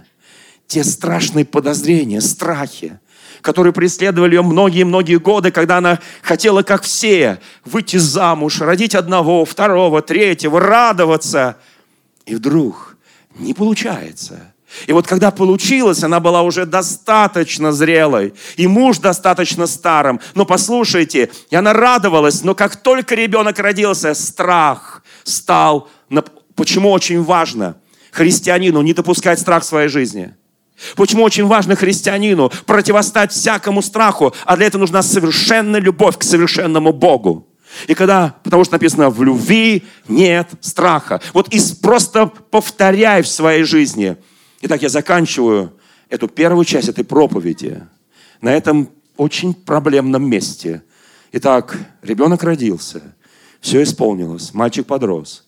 те 0.71 0.85
страшные 0.85 1.43
подозрения, 1.43 2.21
страхи, 2.21 2.97
которые 3.41 3.73
преследовали 3.73 4.35
ее 4.35 4.41
многие-многие 4.41 5.19
годы, 5.19 5.51
когда 5.51 5.79
она 5.79 5.99
хотела, 6.21 6.63
как 6.63 6.83
все, 6.83 7.41
выйти 7.65 7.97
замуж, 7.97 8.61
родить 8.61 8.95
одного, 8.95 9.43
второго, 9.43 10.01
третьего, 10.01 10.61
радоваться. 10.61 11.57
И 12.25 12.35
вдруг 12.35 12.95
не 13.35 13.53
получается. 13.53 14.53
И 14.87 14.93
вот 14.93 15.07
когда 15.07 15.31
получилось, 15.31 16.05
она 16.05 16.21
была 16.21 16.41
уже 16.41 16.65
достаточно 16.65 17.73
зрелой, 17.73 18.33
и 18.55 18.65
муж 18.65 18.99
достаточно 18.99 19.67
старым. 19.67 20.21
Но 20.35 20.45
послушайте, 20.45 21.31
и 21.49 21.55
она 21.57 21.73
радовалась, 21.73 22.45
но 22.45 22.55
как 22.55 22.77
только 22.77 23.15
ребенок 23.15 23.59
родился, 23.59 24.13
страх 24.13 25.03
стал... 25.25 25.89
Почему 26.55 26.91
очень 26.91 27.23
важно 27.23 27.75
христианину 28.11 28.81
не 28.81 28.93
допускать 28.93 29.39
страх 29.39 29.63
в 29.63 29.65
своей 29.65 29.89
жизни– 29.89 30.33
Почему 30.95 31.23
очень 31.23 31.45
важно 31.45 31.75
христианину 31.75 32.51
противостать 32.65 33.31
всякому 33.31 33.81
страху, 33.81 34.33
а 34.45 34.55
для 34.55 34.67
этого 34.67 34.81
нужна 34.81 35.01
совершенная 35.01 35.79
любовь 35.79 36.17
к 36.17 36.23
совершенному 36.23 36.91
Богу. 36.91 37.47
И 37.87 37.93
когда, 37.93 38.35
потому 38.43 38.63
что 38.63 38.73
написано, 38.73 39.09
в 39.09 39.23
любви 39.23 39.83
нет 40.07 40.49
страха. 40.59 41.21
Вот 41.33 41.53
и 41.53 41.59
просто 41.81 42.27
повторяй 42.27 43.21
в 43.21 43.27
своей 43.27 43.63
жизни. 43.63 44.17
Итак, 44.61 44.81
я 44.81 44.89
заканчиваю 44.89 45.73
эту 46.09 46.27
первую 46.27 46.65
часть 46.65 46.89
этой 46.89 47.03
проповеди 47.03 47.83
на 48.41 48.53
этом 48.53 48.89
очень 49.17 49.53
проблемном 49.53 50.29
месте. 50.29 50.83
Итак, 51.31 51.77
ребенок 52.01 52.43
родился, 52.43 53.15
все 53.61 53.83
исполнилось, 53.83 54.53
мальчик 54.53 54.85
подрос, 54.85 55.45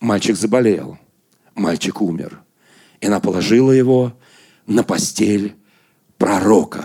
мальчик 0.00 0.36
заболел, 0.36 0.98
мальчик 1.54 2.00
умер. 2.00 2.40
И 3.00 3.06
она 3.06 3.20
положила 3.20 3.70
его 3.70 4.12
на 4.68 4.84
постель 4.84 5.56
пророка. 6.18 6.84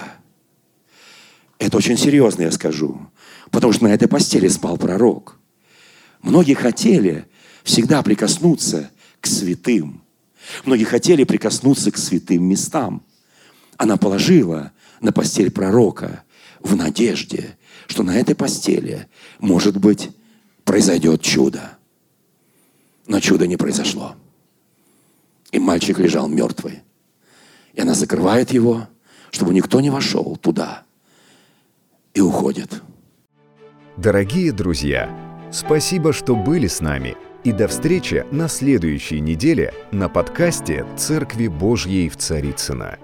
Это 1.59 1.77
очень 1.77 1.97
серьезно, 1.97 2.43
я 2.43 2.51
скажу. 2.51 2.99
Потому 3.51 3.73
что 3.73 3.83
на 3.83 3.93
этой 3.93 4.07
постели 4.07 4.47
спал 4.47 4.77
пророк. 4.77 5.37
Многие 6.21 6.55
хотели 6.55 7.27
всегда 7.63 8.01
прикоснуться 8.01 8.89
к 9.19 9.27
святым. 9.27 10.01
Многие 10.65 10.85
хотели 10.85 11.25
прикоснуться 11.25 11.91
к 11.91 11.97
святым 11.97 12.45
местам. 12.45 13.03
Она 13.77 13.97
положила 13.97 14.71
на 15.01 15.11
постель 15.11 15.51
пророка 15.51 16.23
в 16.61 16.75
надежде, 16.77 17.57
что 17.87 18.03
на 18.03 18.15
этой 18.15 18.33
постели, 18.33 19.07
может 19.39 19.77
быть, 19.77 20.09
произойдет 20.63 21.21
чудо. 21.21 21.77
Но 23.07 23.19
чудо 23.19 23.45
не 23.45 23.57
произошло. 23.57 24.15
И 25.51 25.59
мальчик 25.59 25.99
лежал 25.99 26.29
мертвый. 26.29 26.81
И 27.73 27.81
она 27.81 27.93
закрывает 27.93 28.51
его, 28.51 28.87
чтобы 29.31 29.53
никто 29.53 29.81
не 29.81 29.89
вошел 29.89 30.35
туда. 30.35 30.83
И 32.13 32.21
уходит. 32.21 32.81
Дорогие 33.97 34.51
друзья, 34.51 35.09
спасибо, 35.51 36.13
что 36.13 36.35
были 36.35 36.67
с 36.67 36.81
нами. 36.81 37.15
И 37.43 37.51
до 37.51 37.67
встречи 37.67 38.25
на 38.31 38.47
следующей 38.47 39.19
неделе 39.19 39.73
на 39.91 40.07
подкасте 40.07 40.85
«Церкви 40.97 41.47
Божьей 41.47 42.07
в 42.09 42.17
Царицына. 42.17 42.97